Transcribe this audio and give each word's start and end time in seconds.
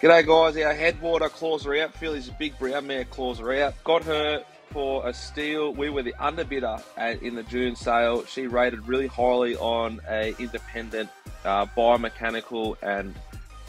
G'day 0.00 0.26
guys, 0.26 0.62
our 0.62 0.74
headwater 0.74 1.28
claws 1.28 1.64
are 1.66 1.76
out. 1.76 1.94
Philly's 1.94 2.28
big 2.28 2.58
brown 2.58 2.88
mare 2.88 3.04
claws 3.04 3.40
are 3.40 3.52
out. 3.54 3.74
Got 3.84 4.02
her 4.02 4.44
for 4.70 5.08
a 5.08 5.14
steal. 5.14 5.72
We 5.72 5.88
were 5.88 6.02
the 6.02 6.14
underbidder 6.20 6.82
at, 6.96 7.22
in 7.22 7.36
the 7.36 7.44
June 7.44 7.76
sale. 7.76 8.24
She 8.26 8.46
rated 8.46 8.86
really 8.86 9.06
highly 9.06 9.56
on 9.56 10.00
a 10.08 10.34
independent 10.38 11.08
uh, 11.44 11.66
biomechanical 11.66 12.76
and 12.82 13.14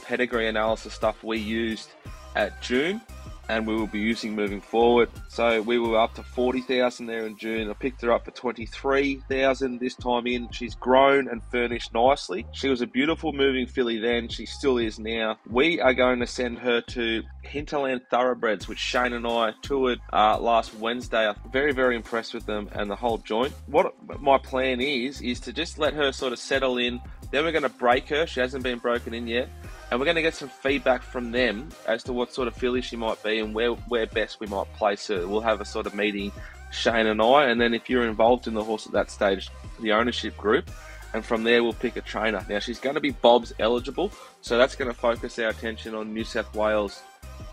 pedigree 0.04 0.48
analysis 0.48 0.94
stuff 0.94 1.24
we 1.24 1.38
used 1.38 1.90
at 2.36 2.62
June 2.62 3.02
and 3.50 3.68
we 3.68 3.76
will 3.76 3.88
be 3.88 4.00
using 4.00 4.36
moving 4.36 4.62
forward. 4.62 5.10
So 5.28 5.62
we 5.62 5.80
were 5.80 6.00
up 6.00 6.14
to 6.16 6.24
40,000 6.24 7.06
there 7.06 7.26
in 7.26 7.38
June. 7.38 7.70
I 7.70 7.74
picked 7.74 8.02
her 8.02 8.12
up 8.12 8.26
for 8.26 8.32
23,000 8.32 9.80
this 9.80 9.96
time 9.96 10.28
in. 10.28 10.50
She's 10.52 10.76
grown 10.76 11.28
and 11.28 11.42
furnished 11.52 11.94
nicely. 11.94 12.46
She 12.52 12.70
was 12.70 12.82
a 12.82 12.88
beautiful 12.88 13.34
moving 13.34 13.68
filly 13.68 14.00
then. 14.00 14.28
She 14.28 14.46
still 14.46 14.78
is 14.78 15.00
now. 15.00 15.38
We 15.50 15.80
are 15.80 15.94
going 15.94 16.20
to 16.20 16.28
send 16.28 16.60
her 16.60 16.82
to 16.82 17.24
Hinterland 17.44 18.02
Thoroughbreds, 18.10 18.68
which 18.68 18.80
Shane 18.80 19.14
and 19.14 19.28
I 19.28 19.54
toured 19.62 20.00
uh, 20.12 20.40
last 20.40 20.74
Wednesday. 20.76 21.28
I'm 21.28 21.36
very, 21.52 21.74
very 21.74 21.96
impressed 21.96 22.34
with 22.34 22.46
them 22.46 22.70
and 22.74 22.90
the 22.90 22.96
whole 22.96 23.20
joint. 23.20 23.54
What 23.68 23.94
my 24.20 24.38
plan 24.38 24.82
is, 24.82 25.22
is 25.22 25.40
to 25.42 25.54
just 25.54 25.78
let 25.78 25.94
her 25.94 26.12
sort 26.12 26.34
of 26.34 26.40
settle 26.40 26.78
in. 26.78 27.00
Then 27.32 27.44
we're 27.44 27.52
going 27.52 27.64
to 27.64 27.70
break 27.70 28.08
her. 28.10 28.28
She 28.28 28.40
hasn't 28.40 28.64
been 28.64 28.80
broken 28.80 29.14
in 29.14 29.28
yet 29.28 29.50
and 29.90 30.00
we're 30.00 30.06
going 30.06 30.16
to 30.16 30.22
get 30.22 30.36
some 30.36 30.50
feedback 30.50 31.04
from 31.04 31.32
them 31.32 31.70
as 31.88 32.04
to 32.04 32.14
what 32.14 32.34
sort 32.34 32.48
of 32.48 32.56
filly 32.56 32.82
she 32.82 32.96
might 32.96 33.22
be 33.24 33.40
and 33.40 33.54
where, 33.54 33.72
where 33.72 34.08
best 34.08 34.40
we 34.40 34.48
might 34.48 34.72
place 34.74 35.08
her. 35.08 35.28
We'll 35.28 35.42
have 35.42 35.62
a 35.62 35.66
sort 35.66 35.86
of 35.86 35.94
meeting, 35.94 36.32
Shane 36.72 37.08
and 37.08 37.22
I, 37.22 37.46
and 37.46 37.60
then 37.60 37.74
if 37.74 37.90
you're 37.90 38.08
involved 38.08 38.48
in 38.48 38.54
the 38.54 38.64
horse 38.64 38.86
at 38.86 38.94
that 38.94 39.12
stage, 39.12 39.50
the 39.80 39.94
ownership 39.94 40.36
group, 40.38 40.70
and 41.14 41.24
from 41.24 41.44
there 41.44 41.64
we'll 41.64 41.74
pick 41.74 41.96
a 41.96 42.02
trainer. 42.02 42.46
Now 42.50 42.60
she's 42.60 42.80
going 42.80 42.96
to 42.96 43.02
be 43.02 43.12
Bob's 43.12 43.54
eligible, 43.60 44.12
so 44.42 44.58
that's 44.58 44.76
going 44.76 44.92
to 44.92 44.98
focus 44.98 45.40
our 45.40 45.50
attention 45.50 45.96
on 45.96 46.14
New 46.14 46.24
South 46.24 46.54
Wales 46.56 47.02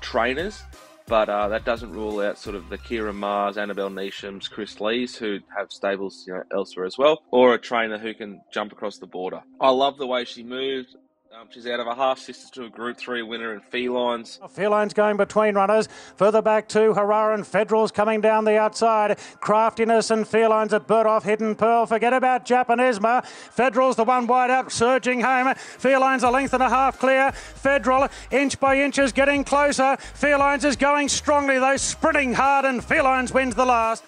trainers. 0.01 0.63
But 1.07 1.29
uh, 1.29 1.49
that 1.49 1.65
doesn't 1.65 1.93
rule 1.93 2.21
out 2.21 2.39
sort 2.39 2.57
of 2.57 2.69
the 2.69 2.79
Ciaron 2.79 3.19
Mahers, 3.19 3.57
Annabel 3.57 3.91
Neasham's, 3.91 4.49
Chris 4.49 4.81
Lees, 4.81 5.17
who 5.17 5.41
have 5.57 5.71
stables 5.71 6.25
you 6.27 6.33
know, 6.33 6.43
elsewhere 6.53 6.87
as 6.87 6.97
well, 6.97 7.23
or 7.31 7.55
a 7.55 7.59
trainer 7.59 7.99
who 7.99 8.15
can 8.15 8.41
jump 8.53 8.73
across 8.73 8.99
the 8.99 9.07
border. 9.07 9.43
I 9.61 9.71
love 9.71 9.99
the 9.99 10.07
way 10.07 10.25
she 10.25 10.43
moved. 10.43 10.95
Um, 11.41 11.47
she's 11.49 11.67
out 11.67 11.81
of 11.81 11.87
a 11.87 11.95
half 11.95 12.19
sister 12.19 12.47
to 12.61 12.67
a 12.67 12.69
Group 12.69 12.99
3 12.99 13.23
winner 13.23 13.55
in 13.55 13.61
Felines. 13.61 14.39
Felines 14.51 14.93
going 14.93 15.17
between 15.17 15.55
runners. 15.55 15.89
Further 16.17 16.43
back 16.43 16.69
to 16.69 16.93
Harar 16.93 17.33
and 17.33 17.47
Federals 17.47 17.91
coming 17.91 18.21
down 18.21 18.45
the 18.45 18.59
outside. 18.59 19.19
Craftiness 19.41 20.11
and 20.11 20.29
Felines 20.29 20.75
at 20.75 20.87
Bird 20.87 21.07
off 21.07 21.25
Hidden 21.25 21.55
Pearl. 21.55 21.87
Forget 21.87 22.13
about 22.13 22.45
Japanesma. 22.45 23.25
Federal's 23.25 23.97
the 23.97 24.05
one 24.05 24.27
wide 24.27 24.51
out, 24.51 24.71
surging 24.71 25.23
home. 25.23 25.55
Felines 25.55 26.23
a 26.23 26.31
length 26.31 26.53
and 26.53 26.63
a 26.63 26.69
half 26.69 26.99
clear. 26.99 27.33
Federal 27.33 28.09
inch 28.31 28.61
by 28.61 28.79
inch 28.79 28.99
is 28.99 29.13
getting 29.13 29.43
closer. 29.43 29.97
Felines 29.97 30.67
is 30.67 30.77
going 30.77 31.09
strongly 31.09 31.59
though, 31.59 31.79
sprinting 31.79 32.35
hard, 32.35 32.67
and 32.67 32.85
Felines 32.85 33.33
wins 33.33 33.55
the 33.55 33.65
last. 33.65 34.05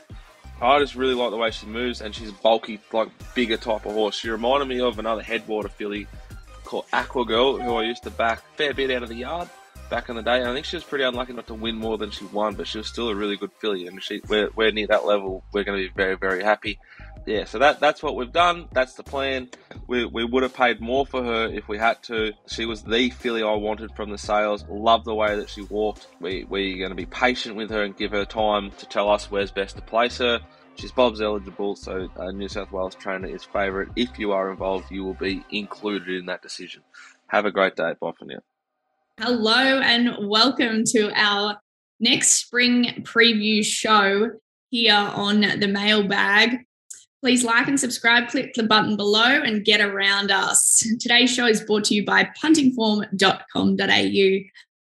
I 0.60 0.78
just 0.78 0.94
really 0.94 1.14
like 1.14 1.30
the 1.30 1.38
way 1.38 1.50
she 1.50 1.66
moves, 1.66 2.02
and 2.02 2.14
she's 2.14 2.32
bulky, 2.32 2.80
like 2.92 3.08
bigger 3.34 3.56
type 3.56 3.86
of 3.86 3.92
horse. 3.92 4.14
She 4.14 4.28
reminded 4.28 4.68
me 4.68 4.80
of 4.80 4.98
another 4.98 5.22
headwater 5.22 5.68
filly 5.70 6.06
called 6.74 6.86
Aqua 6.92 7.24
Girl, 7.24 7.56
who 7.56 7.76
I 7.76 7.84
used 7.84 8.02
to 8.02 8.10
back 8.10 8.42
fair 8.56 8.74
bit 8.74 8.90
out 8.90 9.04
of 9.04 9.08
the 9.08 9.14
yard 9.14 9.48
back 9.90 10.08
in 10.08 10.16
the 10.16 10.22
day. 10.22 10.40
And 10.40 10.48
I 10.48 10.52
think 10.52 10.66
she 10.66 10.74
was 10.74 10.82
pretty 10.82 11.04
unlucky 11.04 11.32
not 11.32 11.46
to 11.46 11.54
win 11.54 11.76
more 11.76 11.96
than 11.96 12.10
she 12.10 12.24
won, 12.24 12.56
but 12.56 12.66
she 12.66 12.78
was 12.78 12.88
still 12.88 13.10
a 13.10 13.14
really 13.14 13.36
good 13.36 13.52
filly. 13.60 13.86
And 13.86 14.02
she, 14.02 14.20
we're, 14.28 14.50
we're 14.56 14.72
near 14.72 14.88
that 14.88 15.06
level. 15.06 15.44
We're 15.52 15.62
going 15.62 15.80
to 15.80 15.88
be 15.88 15.92
very, 15.94 16.16
very 16.16 16.42
happy. 16.42 16.80
Yeah, 17.26 17.44
so 17.44 17.60
that 17.60 17.78
that's 17.78 18.02
what 18.02 18.16
we've 18.16 18.32
done. 18.32 18.66
That's 18.72 18.94
the 18.94 19.04
plan. 19.04 19.50
We, 19.86 20.04
we 20.04 20.24
would 20.24 20.42
have 20.42 20.52
paid 20.52 20.80
more 20.80 21.06
for 21.06 21.22
her 21.22 21.46
if 21.46 21.68
we 21.68 21.78
had 21.78 22.02
to. 22.04 22.32
She 22.48 22.66
was 22.66 22.82
the 22.82 23.10
filly 23.10 23.44
I 23.44 23.54
wanted 23.54 23.94
from 23.94 24.10
the 24.10 24.18
sales. 24.18 24.64
Love 24.68 25.04
the 25.04 25.14
way 25.14 25.36
that 25.36 25.48
she 25.48 25.62
walked. 25.62 26.08
We, 26.20 26.44
we're 26.44 26.76
going 26.76 26.90
to 26.90 26.96
be 26.96 27.06
patient 27.06 27.54
with 27.54 27.70
her 27.70 27.84
and 27.84 27.96
give 27.96 28.10
her 28.10 28.24
time 28.24 28.72
to 28.72 28.86
tell 28.86 29.08
us 29.08 29.30
where's 29.30 29.52
best 29.52 29.76
to 29.76 29.82
place 29.82 30.18
her. 30.18 30.40
She's 30.76 30.92
Bob's 30.92 31.20
eligible, 31.20 31.76
so 31.76 32.08
a 32.16 32.32
New 32.32 32.48
South 32.48 32.72
Wales 32.72 32.94
trainer 32.94 33.28
is 33.28 33.44
favourite. 33.44 33.88
If 33.96 34.18
you 34.18 34.32
are 34.32 34.50
involved, 34.50 34.90
you 34.90 35.04
will 35.04 35.14
be 35.14 35.44
included 35.50 36.16
in 36.16 36.26
that 36.26 36.42
decision. 36.42 36.82
Have 37.28 37.46
a 37.46 37.50
great 37.50 37.76
day. 37.76 37.94
Bye 38.00 38.12
for 38.18 38.24
now. 38.24 38.40
Hello 39.20 39.80
and 39.80 40.28
welcome 40.28 40.82
to 40.86 41.12
our 41.14 41.58
next 42.00 42.30
spring 42.30 43.04
preview 43.04 43.64
show 43.64 44.30
here 44.70 45.10
on 45.14 45.40
the 45.60 45.68
mailbag. 45.68 46.58
Please 47.22 47.44
like 47.44 47.68
and 47.68 47.78
subscribe, 47.78 48.28
click 48.28 48.52
the 48.54 48.64
button 48.64 48.96
below 48.96 49.42
and 49.42 49.64
get 49.64 49.80
around 49.80 50.30
us. 50.30 50.82
Today's 51.00 51.32
show 51.32 51.46
is 51.46 51.62
brought 51.62 51.84
to 51.84 51.94
you 51.94 52.04
by 52.04 52.28
puntingform.com.au. 52.42 54.44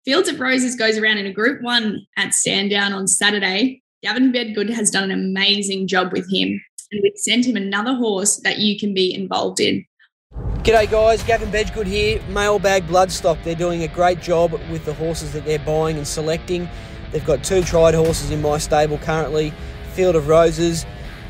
Fields 0.05 0.29
of 0.29 0.39
Roses 0.39 0.75
goes 0.75 0.97
around 0.97 1.17
in 1.17 1.25
a 1.25 1.33
group 1.33 1.61
one 1.61 2.05
at 2.15 2.33
Sandown 2.33 2.93
on 2.93 3.07
Saturday. 3.07 3.81
Gavin 4.03 4.31
Bedggood 4.33 4.71
has 4.71 4.89
done 4.89 5.11
an 5.11 5.11
amazing 5.11 5.85
job 5.85 6.11
with 6.11 6.27
him, 6.31 6.59
and 6.91 7.01
we've 7.03 7.17
sent 7.17 7.45
him 7.45 7.55
another 7.55 7.93
horse 7.93 8.37
that 8.37 8.57
you 8.57 8.79
can 8.79 8.95
be 8.95 9.13
involved 9.13 9.59
in. 9.59 9.85
G'day 10.63 10.89
guys, 10.89 11.21
Gavin 11.21 11.51
Bedggood 11.51 11.85
here, 11.85 12.19
Mailbag 12.29 12.87
Bloodstock. 12.87 13.43
They're 13.43 13.53
doing 13.53 13.83
a 13.83 13.87
great 13.87 14.19
job 14.19 14.53
with 14.71 14.85
the 14.85 14.93
horses 14.95 15.33
that 15.33 15.45
they're 15.45 15.59
buying 15.59 15.97
and 15.97 16.07
selecting. 16.07 16.67
They've 17.11 17.23
got 17.23 17.43
two 17.43 17.61
tried 17.61 17.93
horses 17.93 18.31
in 18.31 18.41
my 18.41 18.57
stable 18.57 18.97
currently. 18.97 19.53
Field 19.93 20.15
of 20.15 20.27
Roses, 20.27 20.83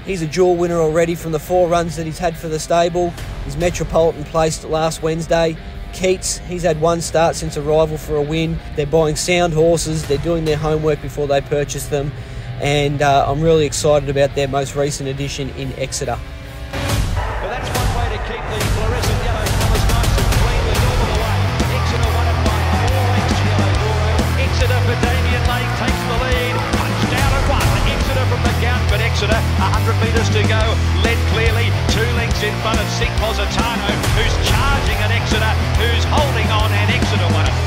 he's 0.06 0.22
a 0.22 0.28
dual 0.28 0.56
winner 0.56 0.80
already 0.80 1.16
from 1.16 1.34
the 1.34 1.40
four 1.40 1.68
runs 1.68 1.98
that 1.98 2.06
he's 2.06 2.20
had 2.20 2.38
for 2.38 2.48
the 2.48 2.60
stable. 2.60 3.10
He's 3.44 3.58
Metropolitan 3.58 4.24
placed 4.24 4.64
last 4.64 5.04
Wednesday. 5.04 5.58
Keats, 5.92 6.38
he's 6.38 6.64
had 6.64 6.80
one 6.80 7.02
start 7.02 7.36
since 7.36 7.58
arrival 7.58 7.98
for 7.98 8.16
a 8.16 8.22
win. 8.22 8.58
They're 8.78 8.86
buying 8.86 9.18
sound 9.18 9.52
horses, 9.52 10.08
they're 10.08 10.18
doing 10.20 10.46
their 10.46 10.56
homework 10.56 11.02
before 11.02 11.28
they 11.28 11.42
purchase 11.42 11.88
them 11.88 12.14
and 12.62 13.02
uh, 13.02 13.26
I'm 13.26 13.42
really 13.42 13.66
excited 13.66 14.08
about 14.08 14.36
their 14.38 14.48
most 14.48 14.76
recent 14.78 15.10
addition 15.10 15.50
in 15.58 15.74
Exeter. 15.82 16.14
Well, 16.14 17.50
that's 17.50 17.66
one 17.74 17.90
way 17.98 18.08
to 18.14 18.22
keep 18.30 18.38
the 18.38 18.60
fluorescent 18.78 19.20
yellow 19.26 19.46
colours 19.50 19.86
nice 19.90 20.14
and 20.22 20.30
cleanly 20.46 20.78
all 20.78 20.98
the 21.10 21.18
way. 21.26 21.38
Exeter 21.74 22.10
won 22.14 22.26
it 22.30 22.40
by 22.46 22.62
four 22.86 23.10
Yellow 23.50 23.72
Doro. 23.82 24.14
Exeter 24.46 24.80
for 24.86 24.98
Damien 25.02 25.44
Lake 25.50 25.72
takes 25.82 26.04
the 26.06 26.18
lead. 26.22 26.54
Punched 26.78 27.14
out 27.18 27.34
at 27.34 27.46
one. 27.50 27.70
Exeter 27.98 28.26
from 28.30 28.42
the 28.46 28.56
gun, 28.62 28.82
but 28.94 29.02
Exeter 29.02 29.42
100 29.58 29.98
metres 30.06 30.30
to 30.30 30.42
go. 30.46 30.62
Led 31.02 31.18
clearly 31.34 31.66
two 31.90 32.06
lengths 32.14 32.46
in 32.46 32.54
front 32.62 32.78
of 32.78 32.86
Sick 32.94 33.10
Positano, 33.18 33.90
who's 34.22 34.36
charging 34.46 35.02
at 35.02 35.10
Exeter, 35.10 35.54
who's 35.82 36.06
holding 36.14 36.46
on, 36.54 36.70
and 36.70 36.94
Exeter 36.94 37.26
won 37.34 37.50
it. 37.50 37.58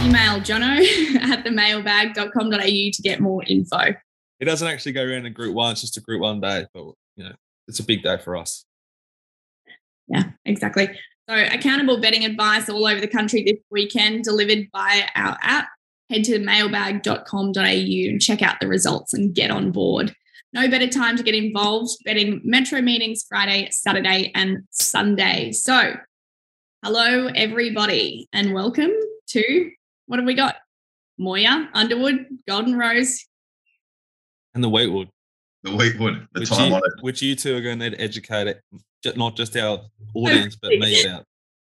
Email 0.00 0.40
jono 0.40 0.80
at 1.28 1.44
themailbag.com.au 1.44 2.56
to 2.56 3.02
get 3.04 3.20
more 3.20 3.44
info 3.44 4.00
it 4.40 4.46
doesn't 4.46 4.66
actually 4.66 4.92
go 4.92 5.02
in 5.02 5.30
Group 5.32 5.54
One. 5.54 5.72
It's 5.72 5.82
just 5.82 5.98
a 5.98 6.00
Group 6.00 6.22
One 6.22 6.40
day, 6.40 6.66
but 6.72 6.84
you 7.16 7.24
know, 7.24 7.32
it's 7.68 7.78
a 7.78 7.84
big 7.84 8.02
day 8.02 8.16
for 8.18 8.36
us. 8.36 8.64
Yeah, 10.08 10.24
exactly. 10.44 10.88
So, 11.28 11.36
accountable 11.36 12.00
betting 12.00 12.24
advice 12.24 12.68
all 12.68 12.86
over 12.86 13.00
the 13.00 13.06
country 13.06 13.44
this 13.44 13.60
weekend, 13.70 14.24
delivered 14.24 14.68
by 14.72 15.06
our 15.14 15.38
app. 15.42 15.68
Head 16.08 16.24
to 16.24 16.40
mailbag.com.au 16.40 17.60
and 17.60 18.20
check 18.20 18.42
out 18.42 18.56
the 18.60 18.66
results 18.66 19.14
and 19.14 19.32
get 19.32 19.52
on 19.52 19.70
board. 19.70 20.12
No 20.52 20.68
better 20.68 20.88
time 20.88 21.16
to 21.16 21.22
get 21.22 21.36
involved 21.36 21.96
betting 22.04 22.40
metro 22.42 22.80
meetings 22.80 23.24
Friday, 23.28 23.68
Saturday, 23.70 24.32
and 24.34 24.64
Sunday. 24.70 25.52
So, 25.52 25.94
hello, 26.82 27.28
everybody, 27.36 28.28
and 28.32 28.52
welcome 28.52 28.90
to 29.28 29.70
what 30.06 30.18
have 30.18 30.26
we 30.26 30.34
got? 30.34 30.56
Moir, 31.18 31.68
Underwood, 31.74 32.26
Golden 32.48 32.76
Rose, 32.76 33.24
and 34.54 34.64
the 34.64 34.68
Weetwood. 34.68 35.08
The 35.62 35.70
Weetwood, 35.70 36.26
the 36.32 36.40
which 36.40 36.48
time 36.48 36.70
you, 36.70 36.74
on 36.74 36.82
it. 36.84 37.02
Which 37.02 37.22
you 37.22 37.34
two 37.34 37.56
are 37.56 37.60
going 37.60 37.78
to 37.80 37.94
educate 38.00 38.46
it, 38.46 38.62
not 39.16 39.36
just 39.36 39.56
our 39.56 39.80
audience, 40.14 40.56
but 40.56 40.70
me 40.70 41.04
about. 41.04 41.24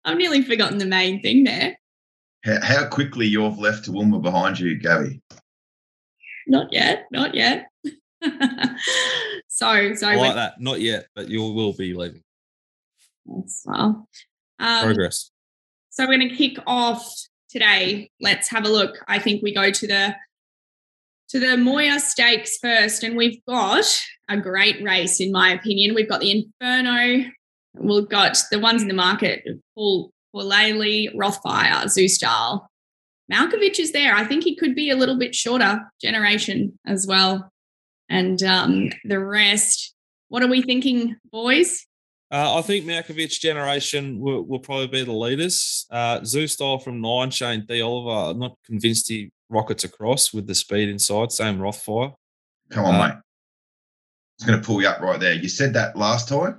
I've 0.05 0.19
nearly 0.19 0.43
forgotten 0.43 0.79
the 0.79 0.87
main 0.87 1.23
thing 1.23 1.45
there. 1.45 1.77
How, 2.45 2.59
how 2.63 2.89
quickly 2.89 3.27
you've 3.27 3.59
left 3.59 3.87
Toowoomba 3.87 4.23
behind 4.23 4.59
you, 4.59 4.79
Gabby? 4.79 5.21
Not 6.47 6.73
yet, 6.73 7.07
not 7.11 7.35
yet. 7.35 7.69
so, 9.49 9.95
so 9.95 10.09
I 10.09 10.15
like 10.17 10.35
that. 10.35 10.61
Not 10.61 10.81
yet, 10.81 11.07
but 11.15 11.29
you 11.29 11.41
will 11.41 11.73
be 11.73 11.95
leaving. 11.95 12.23
Well, 13.25 14.09
um, 14.59 14.85
progress. 14.85 15.31
So 15.91 16.07
we're 16.07 16.19
going 16.19 16.31
to 16.31 16.35
kick 16.35 16.59
off 16.67 17.09
today. 17.49 18.11
Let's 18.21 18.49
have 18.49 18.65
a 18.65 18.69
look. 18.69 18.97
I 19.07 19.19
think 19.19 19.43
we 19.43 19.55
go 19.55 19.71
to 19.71 19.87
the 19.87 20.15
to 21.31 21.39
the 21.39 21.57
Moir 21.57 21.99
Stakes 22.01 22.59
first, 22.59 23.05
and 23.05 23.17
we've 23.17 23.45
got 23.47 23.85
a 24.29 24.37
great 24.37 24.83
race, 24.83 25.21
in 25.21 25.31
my 25.31 25.51
opinion. 25.51 25.95
We've 25.95 26.09
got 26.09 26.21
the 26.21 26.31
Inferno, 26.31 27.31
we've 27.75 28.09
got 28.09 28.39
the 28.51 28.59
ones 28.59 28.83
in 28.83 28.89
the 28.89 28.95
market, 28.95 29.45
Paul 29.75 30.11
Paulele, 30.35 31.15
Rothfire, 31.15 31.85
Zoustyle. 31.85 32.67
Malkovich 33.33 33.79
is 33.79 33.93
there. 33.93 34.15
I 34.15 34.25
think 34.25 34.43
he 34.43 34.57
could 34.57 34.75
be 34.75 34.91
a 34.91 34.97
little 34.97 35.19
bit 35.19 35.35
shorter 35.37 35.81
generation 36.03 36.79
as 36.85 37.07
well. 37.07 37.53
And 38.09 38.43
um, 38.43 38.91
the 39.05 39.21
rest, 39.21 39.95
what 40.29 40.43
are 40.43 40.49
we 40.49 40.63
thinking, 40.63 41.17
boys? 41.31 41.87
Uh, 42.33 42.59
I 42.59 42.63
think 42.63 42.87
Malkovich 42.87 43.39
generation 43.39 44.19
will, 44.19 44.43
will 44.43 44.59
probably 44.59 44.89
be 44.89 45.05
the 45.05 45.13
leaders. 45.13 45.87
Uh, 45.91 46.21
Zoustyle 46.21 46.83
from 46.83 47.01
nine, 47.01 47.31
Shane 47.31 47.67
D. 47.67 47.81
Oliver. 47.81 48.31
I'm 48.31 48.39
not 48.41 48.57
convinced 48.67 49.09
he 49.09 49.31
rockets 49.51 49.85
across 49.85 50.33
with 50.33 50.47
the 50.47 50.55
speed 50.55 50.89
inside. 50.89 51.33
Same 51.33 51.59
Rothfire. 51.59 52.15
Come 52.71 52.87
on, 52.87 52.95
Uh, 52.95 53.09
mate. 53.09 53.15
It's 54.39 54.47
going 54.47 54.59
to 54.59 54.65
pull 54.67 54.81
you 54.81 54.89
up 54.89 55.01
right 55.01 55.21
there. 55.21 55.35
You 55.35 55.49
said 55.51 55.75
that 55.75 55.97
last 55.97 56.29
time, 56.29 56.59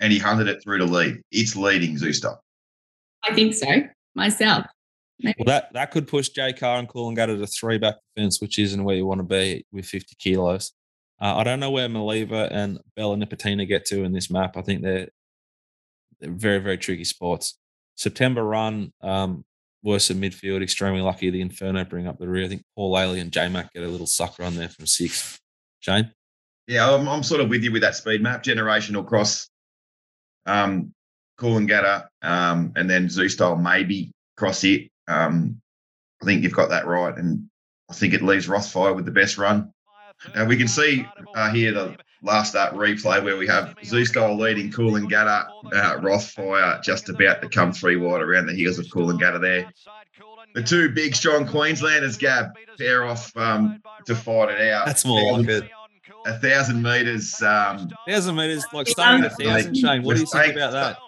and 0.00 0.10
he 0.10 0.18
hunted 0.18 0.48
it 0.48 0.62
through 0.62 0.78
to 0.78 0.86
lead. 0.86 1.20
It's 1.30 1.54
leading 1.54 1.96
Zooster. 1.96 2.36
I 3.28 3.34
think 3.34 3.52
so 3.52 3.66
myself. 4.14 4.64
Maybe. 5.20 5.34
Well, 5.38 5.46
that, 5.46 5.72
that 5.74 5.90
could 5.90 6.06
push 6.06 6.28
J 6.30 6.52
Kah 6.52 6.78
and 6.78 6.88
Coolangatta 6.88 7.38
to 7.38 7.46
three 7.46 7.76
back 7.76 7.96
defence, 8.14 8.40
which 8.40 8.58
isn't 8.58 8.82
where 8.82 8.96
you 8.96 9.04
want 9.04 9.18
to 9.18 9.24
be 9.24 9.66
with 9.72 9.84
50 9.84 10.14
kilos. 10.18 10.72
Uh, 11.20 11.34
I 11.36 11.44
don't 11.44 11.58
know 11.58 11.72
where 11.72 11.88
Maliva 11.88 12.48
and 12.52 12.78
Bella 12.94 13.16
Nipotina 13.16 13.66
get 13.66 13.84
to 13.86 14.04
in 14.04 14.12
this 14.12 14.30
map. 14.30 14.56
I 14.56 14.62
think 14.62 14.82
they're, 14.82 15.08
they're 16.20 16.30
very, 16.30 16.60
very 16.60 16.78
tricky 16.78 17.02
spots. 17.04 17.58
September 17.96 18.44
run, 18.44 18.92
um, 19.02 19.44
worse 19.82 20.10
in 20.10 20.20
midfield, 20.20 20.62
extremely 20.62 21.00
lucky. 21.00 21.30
The 21.30 21.40
Inferno 21.40 21.84
bring 21.84 22.06
up 22.06 22.18
the 22.18 22.28
rear. 22.28 22.44
I 22.44 22.48
think 22.48 22.64
Paulele 22.76 23.20
and 23.20 23.32
J 23.32 23.48
Mac 23.48 23.72
get 23.72 23.82
a 23.82 23.88
little 23.88 24.06
suck 24.06 24.38
run 24.38 24.56
there 24.56 24.68
from 24.68 24.86
six. 24.86 25.38
Shane? 25.80 26.12
Yeah, 26.66 26.92
I'm, 26.92 27.08
I'm 27.08 27.22
sort 27.22 27.40
of 27.40 27.48
with 27.48 27.62
you 27.62 27.72
with 27.72 27.82
that 27.82 27.96
speed 27.96 28.22
map. 28.22 28.42
Generational 28.42 29.06
cross, 29.06 29.48
um, 30.46 30.92
Coolangatta, 31.40 32.08
um, 32.22 32.72
and 32.76 32.90
then 32.90 33.06
Zoustyle 33.06 33.60
maybe 33.60 34.12
cross 34.36 34.64
it. 34.64 34.90
Um, 35.06 35.60
I 36.20 36.26
think 36.26 36.42
you've 36.42 36.52
got 36.52 36.68
that 36.70 36.86
right, 36.86 37.16
and 37.16 37.48
I 37.88 37.94
think 37.94 38.12
it 38.12 38.22
leaves 38.22 38.48
Rothfire 38.48 38.94
with 38.94 39.06
the 39.06 39.12
best 39.12 39.38
run. 39.38 39.72
Uh, 40.34 40.44
we 40.46 40.56
can 40.56 40.68
see 40.68 41.06
uh, 41.34 41.50
here 41.50 41.72
the 41.72 41.96
last 42.22 42.50
start 42.50 42.74
replay 42.74 43.22
where 43.22 43.36
we 43.36 43.46
have 43.46 43.76
Zoustyle 43.84 44.38
leading 44.38 44.70
Coolangatta, 44.70 45.46
uh, 45.72 45.98
Rothfire 46.00 46.82
just 46.82 47.08
about 47.08 47.40
to 47.42 47.48
come 47.48 47.72
three 47.72 47.96
wide 47.96 48.22
around 48.22 48.46
the 48.46 48.54
heels 48.54 48.78
of 48.78 48.90
Cool 48.90 49.10
and 49.10 49.20
Coolangatta 49.20 49.40
there. 49.40 49.72
The 50.54 50.62
two 50.62 50.90
big, 50.90 51.14
strong 51.14 51.46
Queenslanders, 51.46 52.16
Gab, 52.16 52.50
pair 52.78 53.04
off 53.04 53.36
um, 53.36 53.82
to 54.06 54.14
fight 54.14 54.50
it 54.50 54.72
out. 54.72 54.86
That's 54.86 55.04
more 55.04 55.38
like 55.38 55.48
it. 55.48 55.70
A 56.26 56.38
thousand 56.38 56.82
metres. 56.82 57.40
Um, 57.42 57.90
Thousand 58.06 58.34
metres, 58.34 58.64
like 58.72 58.88
staying 58.88 59.24
at 59.24 59.32
a 59.32 59.34
thousand, 59.34 59.76
Shane. 59.76 60.02
What 60.02 60.14
do 60.14 60.20
you 60.20 60.26
think 60.26 60.54
about 60.54 60.72
that? 60.72 60.98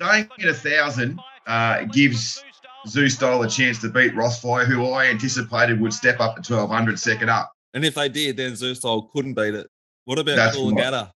staying 0.00 0.28
at 0.40 0.48
a 0.48 0.54
thousand 0.54 1.20
uh, 1.46 1.84
gives 1.84 2.44
Zoustyle 2.86 3.44
a 3.44 3.48
chance 3.48 3.80
to 3.80 3.88
beat 3.88 4.14
Rothfire, 4.14 4.64
who 4.64 4.86
I 4.86 5.06
anticipated 5.06 5.80
would 5.80 5.92
step 5.92 6.20
up 6.20 6.34
to 6.42 6.54
1200 6.54 6.98
second 6.98 7.28
up. 7.28 7.52
And 7.74 7.84
if 7.84 7.94
they 7.94 8.08
did, 8.08 8.36
then 8.36 8.54
Zoostyle 8.54 9.02
couldn't 9.12 9.34
beat 9.34 9.54
it. 9.54 9.70
What 10.04 10.18
about 10.18 10.36
That's 10.36 10.56
Coolangatta? 10.56 11.10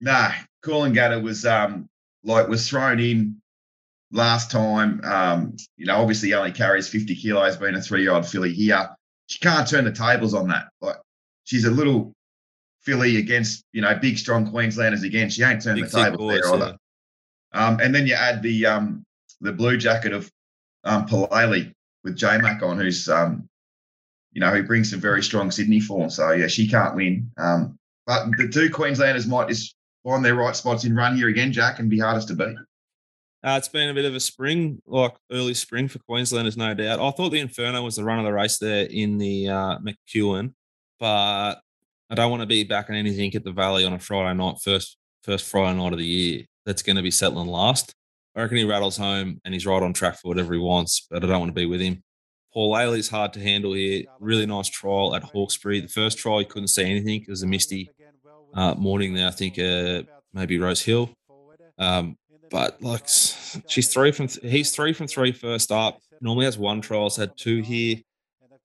Nah, 0.00 0.32
Coolangatta 0.64 1.22
was 1.22 1.46
um, 1.46 1.88
like 2.24 2.48
was 2.48 2.68
thrown 2.68 3.00
in 3.00 3.40
last 4.10 4.50
time. 4.50 5.00
Um, 5.04 5.56
you 5.76 5.86
know, 5.86 5.96
obviously 5.96 6.28
he 6.28 6.34
only 6.34 6.52
carries 6.52 6.88
50 6.88 7.14
kilos, 7.14 7.56
being 7.56 7.74
a 7.74 7.80
three-year-old 7.80 8.26
filly 8.26 8.52
here. 8.52 8.90
She 9.28 9.38
can't 9.38 9.68
turn 9.68 9.84
the 9.84 9.92
tables 9.92 10.34
on 10.34 10.48
that. 10.48 10.68
Like 10.80 10.96
she's 11.44 11.64
a 11.64 11.70
little 11.70 12.12
filly 12.82 13.16
against 13.16 13.64
you 13.72 13.82
know 13.82 13.94
big 13.96 14.18
strong 14.18 14.50
Queenslanders 14.50 15.02
again. 15.02 15.28
She 15.30 15.42
ain't 15.42 15.62
turned 15.62 15.80
Big 15.80 15.90
the 15.90 16.02
tables 16.02 16.18
boys, 16.18 16.42
there 16.42 16.54
either. 16.54 16.76
yeah. 17.54 17.66
Um, 17.66 17.80
and 17.80 17.94
then 17.94 18.06
you 18.06 18.14
add 18.14 18.42
the 18.42 18.66
um, 18.66 19.04
the 19.40 19.52
blue 19.52 19.76
jacket 19.76 20.12
of 20.12 20.30
um, 20.84 21.06
Paulele 21.06 21.72
with 22.04 22.16
J 22.16 22.38
Mac 22.38 22.62
on, 22.62 22.78
who's 22.78 23.08
um, 23.08 23.48
you 24.32 24.40
know 24.40 24.50
who 24.50 24.62
brings 24.62 24.90
some 24.90 25.00
very 25.00 25.22
strong 25.22 25.50
Sydney 25.50 25.80
form. 25.80 26.10
So 26.10 26.32
yeah, 26.32 26.46
she 26.46 26.68
can't 26.68 26.94
win. 26.94 27.30
Um, 27.36 27.76
but 28.06 28.26
the 28.36 28.48
two 28.48 28.70
Queenslanders 28.70 29.26
might 29.26 29.48
just 29.48 29.74
find 30.04 30.24
their 30.24 30.34
right 30.34 30.54
spots 30.54 30.84
in 30.84 30.94
run 30.94 31.16
here 31.16 31.28
again, 31.28 31.52
Jack, 31.52 31.78
and 31.78 31.90
be 31.90 31.98
hardest 31.98 32.28
to 32.28 32.34
beat. 32.34 32.56
Uh, 33.44 33.56
it's 33.56 33.68
been 33.68 33.88
a 33.88 33.94
bit 33.94 34.04
of 34.04 34.14
a 34.14 34.20
spring, 34.20 34.80
like 34.86 35.14
early 35.30 35.54
spring 35.54 35.88
for 35.88 35.98
Queenslanders, 36.00 36.56
no 36.56 36.74
doubt. 36.74 37.00
I 37.00 37.10
thought 37.10 37.30
the 37.30 37.40
Inferno 37.40 37.82
was 37.82 37.96
the 37.96 38.04
run 38.04 38.18
of 38.18 38.24
the 38.24 38.32
race 38.32 38.58
there 38.58 38.86
in 38.86 39.18
the 39.18 39.48
uh, 39.48 39.78
McEwen, 39.78 40.52
but 40.98 41.60
I 42.10 42.14
don't 42.14 42.30
want 42.30 42.42
to 42.42 42.46
be 42.46 42.64
back 42.64 42.88
in 42.88 42.94
anything 42.94 43.34
at 43.34 43.44
the 43.44 43.52
Valley 43.52 43.84
on 43.84 43.92
a 43.92 43.98
Friday 43.98 44.36
night, 44.36 44.56
first 44.62 44.96
first 45.22 45.46
Friday 45.46 45.78
night 45.78 45.92
of 45.92 45.98
the 45.98 46.06
year. 46.06 46.44
That's 46.64 46.82
going 46.82 46.96
to 46.96 47.02
be 47.02 47.10
settling 47.10 47.48
last. 47.48 47.94
I 48.34 48.42
reckon 48.42 48.58
he 48.58 48.64
rattles 48.64 48.96
home 48.96 49.40
and 49.44 49.54
he's 49.54 49.66
right 49.66 49.82
on 49.82 49.92
track 49.92 50.18
for 50.20 50.28
whatever 50.28 50.52
he 50.52 50.58
wants, 50.58 51.06
but 51.10 51.24
I 51.24 51.26
don't 51.26 51.40
want 51.40 51.50
to 51.50 51.60
be 51.60 51.66
with 51.66 51.80
him. 51.80 52.02
Paulele's 52.52 53.08
hard 53.08 53.32
to 53.34 53.40
handle 53.40 53.74
here. 53.74 54.04
Really 54.18 54.46
nice 54.46 54.68
trial 54.68 55.14
at 55.14 55.22
Hawkesbury. 55.22 55.80
The 55.80 55.88
first 55.88 56.18
trial, 56.18 56.38
he 56.38 56.44
couldn't 56.44 56.68
see 56.68 56.84
anything. 56.84 57.22
It 57.22 57.30
was 57.30 57.42
a 57.42 57.46
misty 57.46 57.90
uh, 58.56 58.74
morning 58.74 59.14
there. 59.14 59.28
I 59.28 59.30
think 59.30 59.58
uh, 59.58 60.02
maybe 60.32 60.58
Rosehill. 60.58 61.10
Um, 61.78 62.16
but 62.50 62.82
like 62.82 63.06
she's 63.68 63.92
three 63.92 64.12
from 64.12 64.28
th- 64.28 64.50
he's 64.50 64.70
three 64.70 64.92
from 64.92 65.06
three 65.06 65.32
first 65.32 65.70
up. 65.70 65.98
Normally 66.20 66.46
has 66.46 66.58
one 66.58 66.80
trials, 66.80 67.16
had 67.16 67.36
two 67.36 67.60
here. 67.60 67.98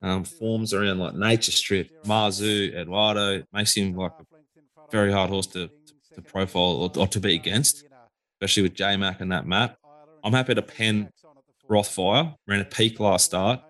Um, 0.04 0.24
forms 0.24 0.74
around 0.74 0.98
like 0.98 1.14
Nature 1.14 1.52
Strip, 1.52 2.04
Marzu, 2.04 2.74
Eduardo 2.74 3.44
makes 3.52 3.76
him 3.76 3.94
like 3.94 4.10
a 4.18 4.90
very 4.90 5.12
hard 5.12 5.30
horse 5.30 5.46
to, 5.48 5.68
to, 5.68 6.14
to 6.14 6.22
profile 6.22 6.62
or, 6.62 6.90
or 6.98 7.06
to 7.06 7.20
be 7.20 7.36
against, 7.36 7.84
especially 8.34 8.64
with 8.64 8.74
J 8.74 8.96
Mac 8.96 9.20
and 9.20 9.30
that 9.30 9.46
map. 9.46 9.76
I'm 10.24 10.32
happy 10.32 10.56
to 10.56 10.62
pen 10.62 11.08
Rothfire. 11.70 12.34
Ran 12.48 12.60
a 12.60 12.64
peak 12.64 12.98
last 12.98 13.26
start, 13.26 13.60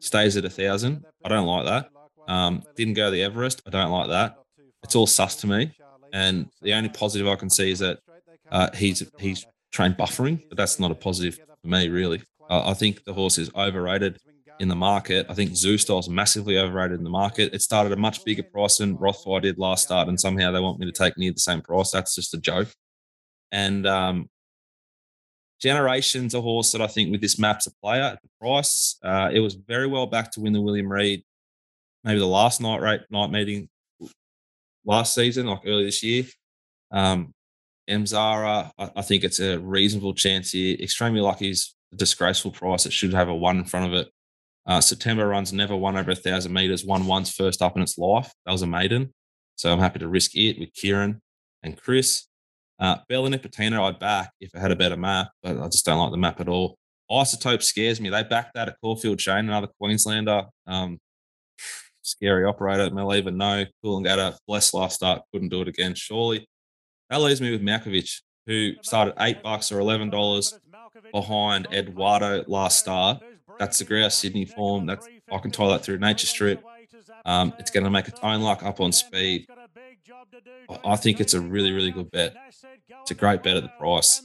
stays 0.00 0.36
at 0.36 0.44
a 0.44 0.50
thousand. 0.50 1.06
I 1.24 1.30
don't 1.30 1.46
like 1.46 1.64
that. 1.64 1.90
Um, 2.30 2.62
didn't 2.76 2.94
go 2.94 3.06
to 3.06 3.10
the 3.10 3.22
Everest. 3.22 3.62
I 3.66 3.70
don't 3.70 3.90
like 3.90 4.08
that. 4.08 4.37
It's 4.82 4.94
all 4.94 5.06
sus 5.06 5.36
to 5.36 5.46
me. 5.46 5.72
And 6.12 6.48
the 6.62 6.72
only 6.72 6.88
positive 6.88 7.28
I 7.28 7.36
can 7.36 7.50
see 7.50 7.70
is 7.70 7.80
that 7.80 7.98
uh, 8.50 8.70
he's 8.74 9.02
he's 9.18 9.46
trained 9.72 9.96
buffering, 9.96 10.42
but 10.48 10.56
that's 10.56 10.80
not 10.80 10.90
a 10.90 10.94
positive 10.94 11.36
for 11.36 11.68
me, 11.68 11.88
really. 11.88 12.22
Uh, 12.48 12.70
I 12.70 12.74
think 12.74 13.04
the 13.04 13.12
horse 13.12 13.38
is 13.38 13.50
overrated 13.54 14.18
in 14.58 14.68
the 14.68 14.74
market. 14.74 15.26
I 15.28 15.34
think 15.34 15.50
Zoustyle's 15.50 16.08
massively 16.08 16.58
overrated 16.58 16.98
in 16.98 17.04
the 17.04 17.10
market. 17.10 17.52
It 17.52 17.62
started 17.62 17.92
a 17.92 17.96
much 17.96 18.24
bigger 18.24 18.42
price 18.42 18.78
than 18.78 18.96
Rothfire 18.96 19.42
did 19.42 19.58
last 19.58 19.84
start, 19.84 20.08
and 20.08 20.18
somehow 20.18 20.50
they 20.50 20.60
want 20.60 20.78
me 20.78 20.86
to 20.86 20.92
take 20.92 21.16
near 21.18 21.32
the 21.32 21.38
same 21.38 21.60
price. 21.60 21.90
That's 21.90 22.14
just 22.14 22.34
a 22.34 22.38
joke. 22.38 22.68
And 23.52 23.86
um, 23.86 24.28
Generation's 25.60 26.34
a 26.34 26.40
horse 26.40 26.72
that 26.72 26.80
I 26.80 26.86
think 26.86 27.10
with 27.10 27.20
this 27.20 27.38
map's 27.38 27.66
a 27.66 27.74
player 27.82 28.02
at 28.02 28.22
the 28.22 28.28
price. 28.40 28.96
Uh, 29.02 29.30
it 29.32 29.40
was 29.40 29.54
very 29.54 29.86
well 29.86 30.06
back 30.06 30.32
to 30.32 30.40
win 30.40 30.52
the 30.52 30.60
William 30.60 30.90
Reid, 30.90 31.24
maybe 32.04 32.18
the 32.18 32.26
last 32.26 32.60
night 32.60 32.80
rate 32.80 33.02
night 33.10 33.30
meeting 33.30 33.68
last 34.84 35.14
season, 35.14 35.46
like 35.46 35.60
early 35.66 35.84
this 35.84 36.02
year. 36.02 36.24
Um, 36.90 37.32
Mzara, 37.88 38.70
I, 38.78 38.90
I 38.96 39.02
think 39.02 39.24
it's 39.24 39.40
a 39.40 39.58
reasonable 39.58 40.14
chance 40.14 40.52
here. 40.52 40.76
Extremely 40.78 41.20
lucky 41.20 41.50
is 41.50 41.74
a 41.92 41.96
disgraceful 41.96 42.50
price. 42.50 42.86
It 42.86 42.92
should 42.92 43.14
have 43.14 43.28
a 43.28 43.34
one 43.34 43.58
in 43.58 43.64
front 43.64 43.86
of 43.86 43.92
it. 43.94 44.08
Uh, 44.66 44.80
September 44.80 45.26
runs 45.26 45.52
never 45.52 45.74
won 45.74 45.96
over 45.96 46.10
a 46.10 46.14
thousand 46.14 46.52
meters. 46.52 46.84
Won 46.84 47.06
once 47.06 47.32
first 47.32 47.62
up 47.62 47.76
in 47.76 47.82
its 47.82 47.96
life. 47.96 48.30
That 48.44 48.52
was 48.52 48.62
a 48.62 48.66
maiden. 48.66 49.14
So 49.56 49.72
I'm 49.72 49.78
happy 49.78 49.98
to 50.00 50.08
risk 50.08 50.36
it 50.36 50.58
with 50.58 50.74
Kieran 50.74 51.20
and 51.62 51.80
Chris. 51.80 52.26
Uh, 52.78 52.98
Bella 53.08 53.30
Nipotina, 53.30 53.80
I'd 53.80 53.98
back 53.98 54.30
if 54.40 54.54
it 54.54 54.60
had 54.60 54.70
a 54.70 54.76
better 54.76 54.96
map, 54.96 55.30
but 55.42 55.58
I 55.58 55.66
just 55.66 55.84
don't 55.84 55.98
like 55.98 56.12
the 56.12 56.16
map 56.16 56.40
at 56.40 56.48
all. 56.48 56.78
Isotope 57.10 57.62
scares 57.62 58.00
me. 58.00 58.10
They 58.10 58.22
backed 58.22 58.54
that 58.54 58.68
at 58.68 58.76
Caulfield 58.80 59.20
Shane, 59.20 59.48
another 59.48 59.68
Queenslander. 59.80 60.44
Um, 60.66 60.98
scary 62.08 62.44
operator. 62.44 62.88
They'll 62.90 63.14
even 63.14 63.36
know. 63.36 63.64
Coolangatta, 63.84 64.36
blessed 64.46 64.74
last 64.74 64.96
start, 64.96 65.22
couldn't 65.32 65.48
do 65.50 65.62
it 65.62 65.68
again, 65.68 65.94
surely. 65.94 66.48
That 67.10 67.20
leaves 67.20 67.40
me 67.40 67.50
with 67.50 67.62
Malkovich, 67.62 68.20
who 68.46 68.72
started 68.82 69.14
eight 69.20 69.42
bucks 69.42 69.72
or 69.72 69.78
eleven 69.80 70.10
dollars 70.10 70.58
behind 71.12 71.66
Eduardo 71.72 72.44
last 72.46 72.78
start. 72.78 73.22
That's 73.58 73.78
the 73.78 73.84
Grouse 73.84 74.16
Sydney 74.16 74.44
form. 74.44 74.86
That's 74.86 75.08
I 75.30 75.38
can 75.38 75.50
tie 75.50 75.68
that 75.68 75.82
through 75.82 75.98
Nature 75.98 76.26
Strip. 76.26 76.62
Um, 77.24 77.52
it's 77.58 77.70
going 77.70 77.84
to 77.84 77.90
make 77.90 78.08
its 78.08 78.20
own 78.22 78.40
luck 78.42 78.62
up 78.62 78.80
on 78.80 78.92
speed. 78.92 79.46
I- 80.70 80.78
I 80.84 80.96
think 80.96 81.20
it's 81.20 81.34
a 81.34 81.40
really, 81.40 81.72
really 81.72 81.90
good 81.90 82.10
bet. 82.10 82.34
It's 83.02 83.10
a 83.10 83.14
great 83.14 83.42
bet 83.42 83.56
at 83.56 83.62
the 83.62 83.68
price. 83.78 84.22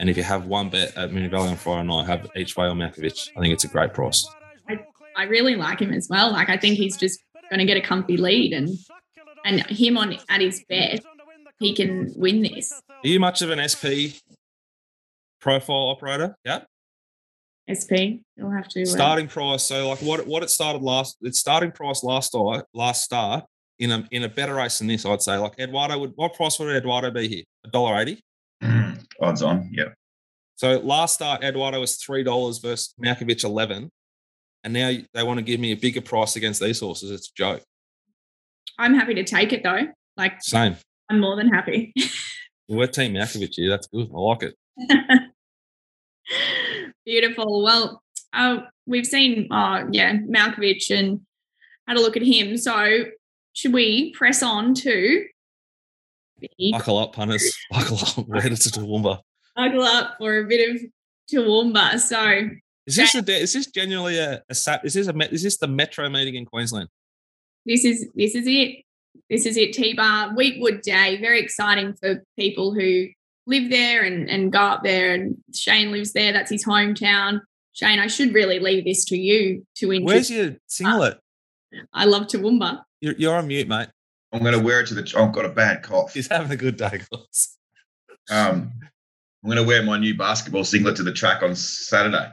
And 0.00 0.08
if 0.08 0.16
you 0.16 0.22
have 0.22 0.46
one 0.46 0.68
bet 0.70 0.96
at 0.96 1.10
Moonee 1.10 1.30
Valley 1.30 1.48
on 1.48 1.56
Friday 1.56 1.86
night, 1.88 2.06
have 2.06 2.30
each 2.36 2.56
way 2.56 2.66
on 2.66 2.78
Malkovich. 2.78 3.30
I 3.36 3.40
think 3.40 3.52
it's 3.52 3.64
a 3.64 3.68
great 3.68 3.92
price. 3.94 4.28
I 5.18 5.24
really 5.24 5.56
like 5.56 5.80
him 5.80 5.92
as 5.92 6.06
well. 6.08 6.32
Like 6.32 6.48
I 6.48 6.56
think 6.56 6.76
he's 6.76 6.96
just 6.96 7.20
going 7.50 7.58
to 7.58 7.66
get 7.66 7.76
a 7.76 7.80
comfy 7.80 8.16
lead, 8.16 8.52
and 8.52 8.70
and 9.44 9.60
him 9.66 9.98
on 9.98 10.16
at 10.28 10.40
his 10.40 10.64
best, 10.68 11.02
he 11.58 11.74
can 11.74 12.12
win 12.16 12.42
this. 12.42 12.72
Are 12.88 13.08
you 13.08 13.18
much 13.18 13.42
of 13.42 13.50
an 13.50 13.68
SP 13.68 14.22
profile 15.40 15.88
operator? 15.90 16.36
Yeah. 16.44 16.60
SP, 17.68 18.24
you'll 18.36 18.50
have 18.50 18.68
to 18.68 18.82
uh, 18.82 18.86
starting 18.86 19.26
price. 19.26 19.64
So 19.64 19.88
like 19.88 19.98
what 19.98 20.26
what 20.26 20.44
it 20.44 20.50
started 20.50 20.82
last, 20.82 21.16
its 21.20 21.40
starting 21.40 21.72
price 21.72 22.04
last 22.04 22.28
start, 22.28 22.64
last 22.72 23.02
start 23.02 23.44
in 23.80 23.90
a 23.90 24.08
in 24.12 24.22
a 24.22 24.28
better 24.28 24.54
race 24.54 24.78
than 24.78 24.86
this, 24.86 25.04
I'd 25.04 25.20
say. 25.20 25.36
Like 25.36 25.58
Eduardo 25.58 25.98
would 25.98 26.12
what 26.14 26.34
price 26.34 26.58
would 26.60 26.74
Eduardo 26.74 27.10
be 27.10 27.26
here? 27.28 27.44
A 27.66 27.70
dollar 27.70 28.00
eighty. 28.00 28.20
Mm, 28.62 29.04
odds 29.20 29.42
on, 29.42 29.68
yeah. 29.72 29.88
So 30.54 30.78
last 30.78 31.14
start 31.14 31.42
Eduardo 31.42 31.80
was 31.80 31.96
three 31.96 32.22
dollars 32.22 32.58
versus 32.58 32.94
Malkovich 33.04 33.44
eleven, 33.44 33.90
and 34.68 34.74
now 34.74 35.02
they 35.14 35.22
want 35.22 35.38
to 35.38 35.42
give 35.42 35.60
me 35.60 35.72
a 35.72 35.76
bigger 35.76 36.02
price 36.02 36.36
against 36.36 36.60
these 36.60 36.80
horses. 36.80 37.10
It's 37.10 37.30
a 37.30 37.34
joke. 37.34 37.62
I'm 38.78 38.94
happy 38.94 39.14
to 39.14 39.24
take 39.24 39.54
it 39.54 39.62
though. 39.62 39.86
Like 40.16 40.42
Same. 40.42 40.76
I'm 41.08 41.20
more 41.20 41.36
than 41.36 41.48
happy. 41.48 41.94
We're 42.68 42.86
Team 42.86 43.14
Malkovich 43.14 43.54
here. 43.54 43.70
That's 43.70 43.86
good. 43.86 44.10
I 44.14 44.18
like 44.18 44.42
it. 44.42 44.54
Beautiful. 47.06 47.62
Well, 47.62 48.02
uh, 48.34 48.58
we've 48.84 49.06
seen, 49.06 49.50
uh, 49.50 49.86
yeah, 49.90 50.18
Malkovich 50.18 50.90
and 50.90 51.20
had 51.86 51.96
a 51.96 52.00
look 52.00 52.18
at 52.18 52.22
him. 52.22 52.58
So, 52.58 53.04
should 53.54 53.72
we 53.72 54.12
press 54.12 54.42
on 54.42 54.74
to 54.74 55.24
Buckle 56.70 56.98
up, 56.98 57.14
punters. 57.14 57.56
Buckle 57.70 57.96
up. 57.96 58.28
We're 58.28 58.42
headed 58.42 58.60
to 58.60 58.68
Toowoomba. 58.68 59.20
buckle 59.56 59.82
up 59.82 60.16
for 60.18 60.40
a 60.40 60.44
bit 60.46 60.76
of 60.76 60.82
Toowoomba? 61.32 61.98
So, 61.98 62.50
Is 62.88 62.96
this 62.96 63.14
a 63.14 63.20
de- 63.20 63.38
is 63.38 63.52
this 63.52 63.66
genuinely 63.66 64.16
a, 64.16 64.42
a 64.48 64.54
sap? 64.54 64.84
Is 64.86 64.94
this 64.94 65.08
a 65.08 65.32
is 65.32 65.42
this 65.42 65.58
the 65.58 65.68
metro 65.68 66.08
meeting 66.08 66.36
in 66.36 66.46
Queensland? 66.46 66.88
this 67.66 67.84
is 67.84 68.08
this 68.14 68.34
is 68.34 68.46
it. 68.46 68.84
This 69.28 69.44
is 69.44 69.58
it, 69.58 69.74
T 69.74 69.92
Bar. 69.92 70.34
Weetwood 70.34 70.80
Day. 70.80 71.20
Very 71.20 71.38
exciting 71.38 71.92
for 71.92 72.24
people 72.36 72.72
who 72.72 73.08
live 73.46 73.68
there 73.68 74.04
and, 74.04 74.30
and 74.30 74.50
go 74.50 74.60
up 74.60 74.84
there. 74.84 75.12
And 75.12 75.36
Shane 75.54 75.92
lives 75.92 76.12
there. 76.12 76.32
That's 76.32 76.50
his 76.50 76.64
hometown. 76.64 77.42
Shane, 77.72 77.98
I 77.98 78.06
should 78.06 78.32
really 78.32 78.58
leave 78.58 78.84
this 78.84 79.04
to 79.06 79.18
you 79.18 79.66
to 79.76 79.92
introduce. 79.92 80.06
Where's 80.06 80.30
introduce. 80.30 80.52
your 80.52 80.60
singlet? 80.66 81.18
I 81.92 82.06
love 82.06 82.22
Toowoomba. 82.22 82.82
You're, 83.00 83.14
you're 83.18 83.36
on 83.36 83.48
mute, 83.48 83.68
mate. 83.68 83.88
I'm 84.32 84.40
going 84.40 84.58
to 84.58 84.64
wear 84.64 84.80
it 84.80 84.86
to 84.88 84.94
the. 84.94 85.14
I've 85.16 85.32
got 85.32 85.44
a 85.44 85.50
bad 85.50 85.82
cough. 85.82 86.14
He's 86.14 86.28
having 86.28 86.50
a 86.50 86.56
good 86.56 86.78
day, 86.78 87.02
guys. 87.10 87.58
Um, 88.30 88.72
I'm 89.44 89.50
going 89.50 89.56
to 89.56 89.64
wear 89.64 89.82
my 89.82 89.98
new 89.98 90.16
basketball 90.16 90.64
singlet 90.64 90.96
to 90.96 91.02
the 91.02 91.12
track 91.12 91.42
on 91.42 91.54
Saturday. 91.54 92.32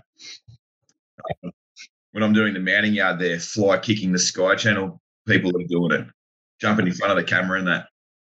When 2.11 2.23
I'm 2.23 2.33
doing 2.33 2.53
the 2.53 2.59
mounting 2.59 2.93
yard 2.93 3.19
there, 3.19 3.39
fly 3.39 3.77
kicking 3.77 4.11
the 4.11 4.19
Sky 4.19 4.55
Channel, 4.55 5.01
people 5.27 5.51
are 5.51 5.67
doing 5.67 5.91
it, 5.91 6.07
jumping 6.61 6.87
in 6.87 6.93
front 6.93 7.11
of 7.11 7.17
the 7.17 7.29
camera 7.29 7.59
and 7.59 7.67
that. 7.67 7.87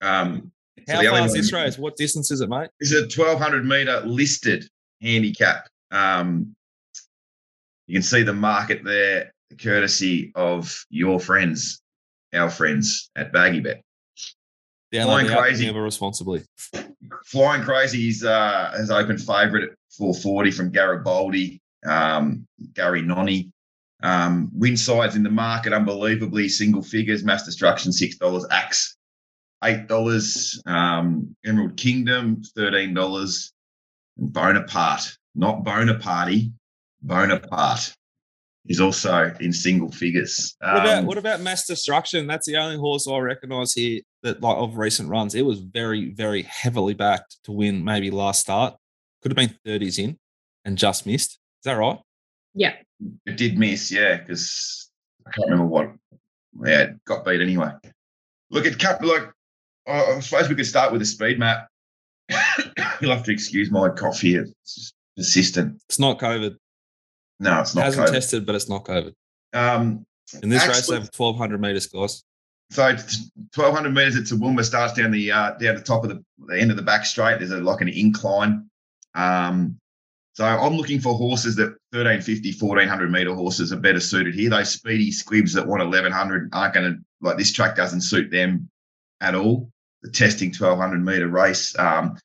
Um, 0.01 0.51
How 0.87 0.97
only 0.97 1.07
far 1.07 1.25
is 1.25 1.33
this 1.33 1.51
race? 1.51 1.77
What 1.77 1.97
distance 1.97 2.31
is 2.31 2.41
it, 2.41 2.49
mate? 2.49 2.69
is 2.79 2.93
a 2.93 3.01
1200 3.01 3.65
meter 3.65 4.01
listed 4.05 4.67
handicap. 5.01 5.67
Um, 5.91 6.55
you 7.87 7.93
can 7.93 8.01
see 8.01 8.23
the 8.23 8.33
market 8.33 8.83
there, 8.83 9.33
the 9.49 9.55
courtesy 9.55 10.31
of 10.35 10.85
your 10.89 11.19
friends, 11.19 11.81
our 12.33 12.49
friends 12.49 13.09
at 13.15 13.31
Baggy 13.31 13.59
Bet. 13.59 13.81
Flying 14.91 15.27
crazy. 15.27 15.65
Never 15.65 15.83
responsibly. 15.83 16.43
Flying 17.25 17.63
Crazy's 17.63 18.23
uh, 18.23 18.71
has 18.75 18.91
opened 18.91 19.19
favourite 19.19 19.63
at 19.63 19.69
440 19.97 20.51
from 20.51 20.71
Garibaldi, 20.71 21.59
um, 21.85 22.47
Gary 22.73 23.01
Nonny. 23.01 23.51
Um, 24.03 24.51
win 24.53 24.77
sides 24.77 25.15
in 25.15 25.23
the 25.23 25.31
market, 25.31 25.73
unbelievably 25.73 26.49
single 26.49 26.83
figures. 26.83 27.23
Mass 27.23 27.43
Destruction 27.45 27.91
six 27.91 28.17
dollars, 28.17 28.45
Axe 28.51 28.97
eight 29.63 29.87
dollars, 29.87 30.61
um, 30.65 31.35
Emerald 31.45 31.77
Kingdom 31.77 32.41
thirteen 32.55 32.93
dollars, 32.93 33.53
and 34.17 34.31
Bonaparte, 34.31 35.17
not 35.33 35.63
Bonaparte, 35.63 36.51
Bonaparte 37.01 37.95
is 38.67 38.81
also 38.81 39.33
in 39.39 39.53
single 39.53 39.91
figures. 39.91 40.55
What 40.59 40.71
about 40.71 40.97
Um, 40.97 41.05
what 41.05 41.17
about 41.17 41.41
mass 41.41 41.67
destruction? 41.67 42.27
That's 42.27 42.47
the 42.47 42.57
only 42.57 42.77
horse 42.77 43.07
I 43.07 43.17
recognise 43.19 43.73
here 43.73 44.01
that 44.23 44.41
like 44.41 44.57
of 44.57 44.77
recent 44.77 45.09
runs. 45.09 45.35
It 45.35 45.45
was 45.45 45.59
very, 45.59 46.11
very 46.11 46.41
heavily 46.43 46.95
backed 46.95 47.37
to 47.43 47.51
win 47.51 47.83
maybe 47.83 48.09
last 48.09 48.41
start. 48.41 48.75
Could 49.21 49.31
have 49.31 49.49
been 49.49 49.57
30s 49.65 49.99
in 49.99 50.17
and 50.63 50.77
just 50.77 51.05
missed. 51.05 51.39
Is 51.65 51.71
that 51.71 51.79
right? 51.79 51.97
Yeah. 52.53 52.73
It 53.25 53.37
did 53.37 53.57
miss, 53.57 53.91
yeah, 53.91 54.17
because 54.17 54.87
I 55.25 55.31
can't 55.31 55.49
remember 55.49 55.65
what. 55.65 55.93
Yeah, 56.63 56.81
it 56.81 57.05
got 57.05 57.25
beat 57.25 57.41
anyway. 57.41 57.71
Look, 58.51 58.67
it 58.67 58.77
cut. 58.77 59.01
Look, 59.01 59.33
I 59.87 60.03
I 60.03 60.19
suppose 60.19 60.47
we 60.47 60.53
could 60.53 60.67
start 60.67 60.91
with 60.91 61.01
the 61.01 61.07
speed 61.07 61.39
map. 61.39 61.67
You'll 63.01 63.15
have 63.15 63.23
to 63.23 63.31
excuse 63.31 63.71
my 63.71 63.89
cough 63.89 64.21
here. 64.21 64.43
It's 64.43 64.75
just 64.75 64.93
persistent. 65.17 65.81
It's 65.89 65.97
not 65.97 66.19
COVID. 66.19 66.55
No, 67.39 67.61
it's 67.61 67.73
not. 67.73 67.85
Hasn't 67.85 68.09
COVID. 68.09 68.13
tested, 68.13 68.45
but 68.45 68.53
it's 68.53 68.69
not 68.69 68.85
COVID. 68.85 69.13
Um, 69.55 70.05
In 70.43 70.49
this 70.49 70.67
race, 70.67 70.77
Actually- 70.77 70.97
over 70.97 71.09
1200 71.17 71.59
meters, 71.59 71.87
guys. 71.87 72.23
so 72.69 72.83
1200 72.83 73.89
meters 73.91 74.15
at 74.17 74.25
Toowoomba 74.25 74.63
starts 74.63 74.93
down 74.93 75.09
the 75.09 75.31
uh, 75.31 75.51
down 75.53 75.73
the 75.77 75.81
top 75.81 76.03
of 76.03 76.11
the, 76.11 76.23
the 76.45 76.61
end 76.61 76.69
of 76.69 76.77
the 76.77 76.83
back 76.83 77.07
straight. 77.07 77.39
There's 77.39 77.49
a 77.49 77.57
like 77.57 77.81
an 77.81 77.89
incline. 77.89 78.69
Um, 79.15 79.79
so 80.35 80.43
I'm 80.43 80.75
looking 80.75 80.99
for 80.99 81.13
horses 81.13 81.55
that 81.55 81.77
1350, 81.91 82.57
1400 82.59 83.09
meter 83.09 83.33
horses 83.33 83.71
are 83.71 83.77
better 83.77 84.01
suited 84.01 84.35
here. 84.35 84.49
Those 84.49 84.69
speedy 84.69 85.09
squibs 85.09 85.53
that 85.53 85.65
want 85.65 85.81
1100 85.81 86.49
aren't 86.51 86.73
going 86.73 86.93
to 86.93 86.99
like 87.21 87.37
this 87.37 87.53
track 87.53 87.77
doesn't 87.77 88.01
suit 88.01 88.29
them 88.31 88.69
at 89.21 89.33
all. 89.33 89.71
The 90.01 90.11
testing 90.11 90.49
1200 90.49 91.03
meter 91.03 91.29
race. 91.29 91.77
Um, 91.79 92.17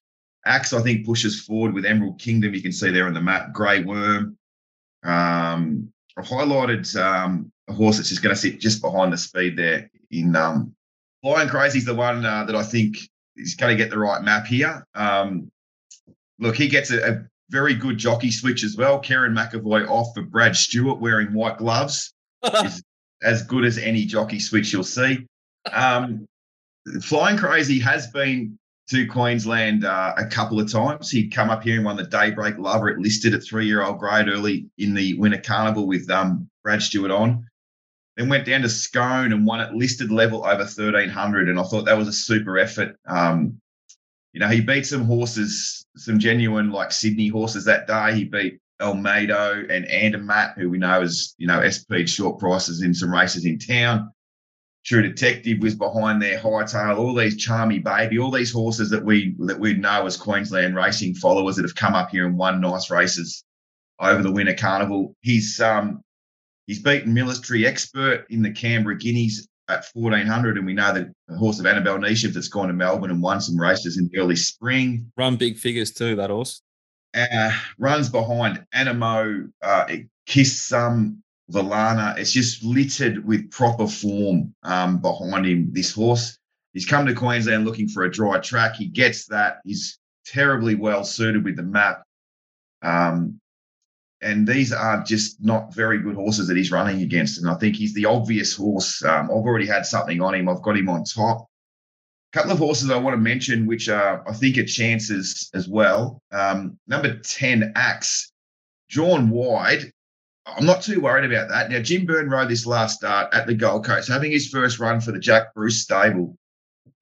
Axe, 0.44 0.72
I 0.72 0.82
think, 0.82 1.06
pushes 1.06 1.40
forward 1.40 1.72
with 1.72 1.84
Emerald 1.84 2.18
Kingdom. 2.18 2.52
You 2.52 2.62
can 2.62 2.72
see 2.72 2.90
there 2.90 3.06
on 3.06 3.14
the 3.14 3.20
map, 3.20 3.52
Grey 3.52 3.84
Worm. 3.84 4.36
Um, 5.04 5.92
I've 6.18 6.24
highlighted 6.24 7.00
um, 7.00 7.52
a 7.68 7.72
horse 7.72 7.98
that's 7.98 8.08
just 8.08 8.24
going 8.24 8.34
to 8.34 8.40
sit 8.40 8.58
just 8.58 8.82
behind 8.82 9.12
the 9.12 9.18
speed 9.18 9.56
there 9.56 9.88
in 10.10 10.34
um, 10.34 10.74
Flying 11.22 11.48
Crazy's 11.48 11.84
the 11.84 11.94
one 11.94 12.24
uh, 12.26 12.42
that 12.42 12.56
I 12.56 12.64
think 12.64 12.96
is 13.36 13.54
going 13.54 13.76
to 13.76 13.80
get 13.80 13.90
the 13.90 13.98
right 14.00 14.20
map 14.20 14.46
here. 14.46 14.84
Um, 14.96 15.52
look, 16.40 16.56
he 16.56 16.66
gets 16.66 16.90
a, 16.90 17.12
a 17.12 17.30
very 17.50 17.74
good 17.74 17.98
jockey 17.98 18.30
switch 18.30 18.64
as 18.64 18.76
well. 18.76 19.00
Kerrin 19.00 19.34
McEvoy 19.34 19.88
off 19.88 20.14
for 20.14 20.22
Brad 20.22 20.56
Stewart 20.56 21.00
wearing 21.00 21.32
white 21.32 21.58
gloves. 21.58 22.14
is 22.64 22.82
as 23.22 23.42
good 23.42 23.64
as 23.64 23.76
any 23.76 24.04
jockey 24.06 24.40
switch 24.40 24.72
you'll 24.72 24.82
see. 24.82 25.26
Um, 25.70 26.26
Flying 27.02 27.36
Crazy 27.36 27.78
has 27.80 28.06
been 28.06 28.58
to 28.88 29.06
Queensland 29.06 29.84
uh, 29.84 30.14
a 30.16 30.26
couple 30.26 30.58
of 30.58 30.72
times. 30.72 31.10
He'd 31.10 31.32
come 31.32 31.50
up 31.50 31.62
here 31.62 31.76
and 31.76 31.84
won 31.84 31.96
the 31.96 32.04
Daybreak 32.04 32.58
Lover. 32.58 32.88
It 32.88 32.98
listed 32.98 33.34
at 33.34 33.44
three-year-old 33.44 33.98
grade 33.98 34.28
early 34.28 34.66
in 34.78 34.94
the 34.94 35.14
Winter 35.14 35.38
Carnival 35.38 35.86
with 35.86 36.10
um, 36.10 36.48
Brad 36.64 36.82
Stewart 36.82 37.10
on. 37.10 37.46
Then 38.16 38.28
went 38.28 38.46
down 38.46 38.62
to 38.62 38.68
Scone 38.68 39.32
and 39.32 39.46
won 39.46 39.60
at 39.60 39.74
listed 39.74 40.10
level 40.10 40.44
over 40.44 40.64
1300. 40.64 41.48
And 41.48 41.60
I 41.60 41.62
thought 41.62 41.84
that 41.84 41.96
was 41.96 42.08
a 42.08 42.12
super 42.12 42.58
effort. 42.58 42.96
Um, 43.06 43.60
you 44.32 44.40
know, 44.40 44.48
he 44.48 44.60
beat 44.60 44.86
some 44.86 45.04
horses, 45.04 45.86
some 45.96 46.18
genuine 46.18 46.70
like 46.70 46.92
Sydney 46.92 47.28
horses 47.28 47.64
that 47.64 47.86
day. 47.86 48.14
He 48.14 48.24
beat 48.24 48.58
Almedo 48.80 49.68
and 49.70 49.84
Andermatt, 49.86 50.56
who 50.56 50.70
we 50.70 50.78
know 50.78 51.02
as, 51.02 51.34
you 51.36 51.46
know, 51.46 51.68
SP 51.68 52.06
short 52.06 52.38
prices 52.38 52.82
in 52.82 52.94
some 52.94 53.12
races 53.12 53.44
in 53.44 53.58
town. 53.58 54.12
True 54.84 55.02
Detective 55.02 55.58
was 55.60 55.74
behind 55.74 56.22
there, 56.22 56.38
Hightail, 56.38 56.96
all 56.96 57.14
these 57.14 57.44
Charmy 57.44 57.84
Baby, 57.84 58.18
all 58.18 58.30
these 58.30 58.50
horses 58.50 58.88
that 58.90 59.04
we 59.04 59.34
that 59.40 59.60
we 59.60 59.74
know 59.74 60.06
as 60.06 60.16
Queensland 60.16 60.74
racing 60.74 61.14
followers 61.14 61.56
that 61.56 61.66
have 61.66 61.74
come 61.74 61.94
up 61.94 62.10
here 62.10 62.26
and 62.26 62.38
won 62.38 62.62
nice 62.62 62.90
races 62.90 63.44
over 63.98 64.22
the 64.22 64.32
Winter 64.32 64.54
Carnival. 64.54 65.14
He's 65.20 65.60
um 65.60 66.02
he's 66.66 66.82
beaten 66.82 67.12
Military 67.12 67.66
Expert 67.66 68.24
in 68.30 68.40
the 68.40 68.52
Canberra 68.52 68.96
Guineas 68.96 69.46
at 69.70 69.86
1400, 69.92 70.56
and 70.56 70.66
we 70.66 70.74
know 70.74 70.92
that 70.92 71.08
the 71.28 71.36
horse 71.36 71.60
of 71.60 71.66
Annabel 71.66 71.98
Neasham 71.98 72.32
that's 72.32 72.48
gone 72.48 72.68
to 72.68 72.74
Melbourne 72.74 73.10
and 73.10 73.22
won 73.22 73.40
some 73.40 73.58
races 73.58 73.98
in 73.98 74.08
the 74.10 74.18
early 74.18 74.36
spring. 74.36 75.10
Run 75.16 75.36
big 75.36 75.56
figures 75.56 75.92
too, 75.92 76.16
that 76.16 76.30
horse. 76.30 76.62
Uh, 77.14 77.52
runs 77.78 78.08
behind 78.08 78.64
Animo, 78.72 79.48
uh, 79.62 79.86
Kiss 80.26 80.62
Some, 80.62 81.22
Valana. 81.50 82.16
It's 82.18 82.32
just 82.32 82.62
littered 82.62 83.24
with 83.26 83.50
proper 83.50 83.86
form 83.86 84.54
um, 84.62 84.98
behind 84.98 85.46
him. 85.46 85.70
This 85.72 85.92
horse, 85.92 86.38
he's 86.72 86.86
come 86.86 87.06
to 87.06 87.14
Queensland 87.14 87.64
looking 87.64 87.88
for 87.88 88.04
a 88.04 88.10
dry 88.10 88.38
track. 88.38 88.76
He 88.76 88.86
gets 88.86 89.26
that. 89.26 89.58
He's 89.64 89.98
terribly 90.24 90.74
well 90.74 91.04
suited 91.04 91.44
with 91.44 91.56
the 91.56 91.62
map. 91.62 92.02
Um, 92.82 93.40
and 94.22 94.46
these 94.46 94.72
are 94.72 95.02
just 95.02 95.42
not 95.42 95.74
very 95.74 95.98
good 95.98 96.14
horses 96.14 96.46
that 96.48 96.56
he's 96.56 96.70
running 96.70 97.02
against. 97.02 97.38
And 97.38 97.48
I 97.48 97.54
think 97.54 97.76
he's 97.76 97.94
the 97.94 98.04
obvious 98.04 98.54
horse. 98.54 99.02
Um, 99.02 99.26
I've 99.26 99.30
already 99.30 99.66
had 99.66 99.86
something 99.86 100.20
on 100.20 100.34
him. 100.34 100.48
I've 100.48 100.62
got 100.62 100.76
him 100.76 100.88
on 100.88 101.04
top. 101.04 101.46
A 102.32 102.38
couple 102.38 102.52
of 102.52 102.58
horses 102.58 102.90
I 102.90 102.98
want 102.98 103.14
to 103.14 103.20
mention, 103.20 103.66
which 103.66 103.88
are, 103.88 104.28
I 104.28 104.34
think, 104.34 104.58
are 104.58 104.64
chances 104.64 105.50
as 105.54 105.68
well. 105.68 106.20
Um, 106.32 106.78
number 106.86 107.18
10, 107.18 107.72
Axe, 107.74 108.30
drawn 108.88 109.30
wide. 109.30 109.90
I'm 110.46 110.66
not 110.66 110.82
too 110.82 111.00
worried 111.00 111.30
about 111.30 111.48
that. 111.48 111.70
Now, 111.70 111.80
Jim 111.80 112.06
Byrne 112.06 112.28
rode 112.28 112.48
this 112.48 112.66
last 112.66 112.98
start 112.98 113.32
at 113.32 113.46
the 113.46 113.54
Gold 113.54 113.84
Coast, 113.84 114.08
having 114.08 114.32
his 114.32 114.48
first 114.48 114.78
run 114.78 115.00
for 115.00 115.12
the 115.12 115.18
Jack 115.18 115.54
Bruce 115.54 115.82
stable, 115.82 116.36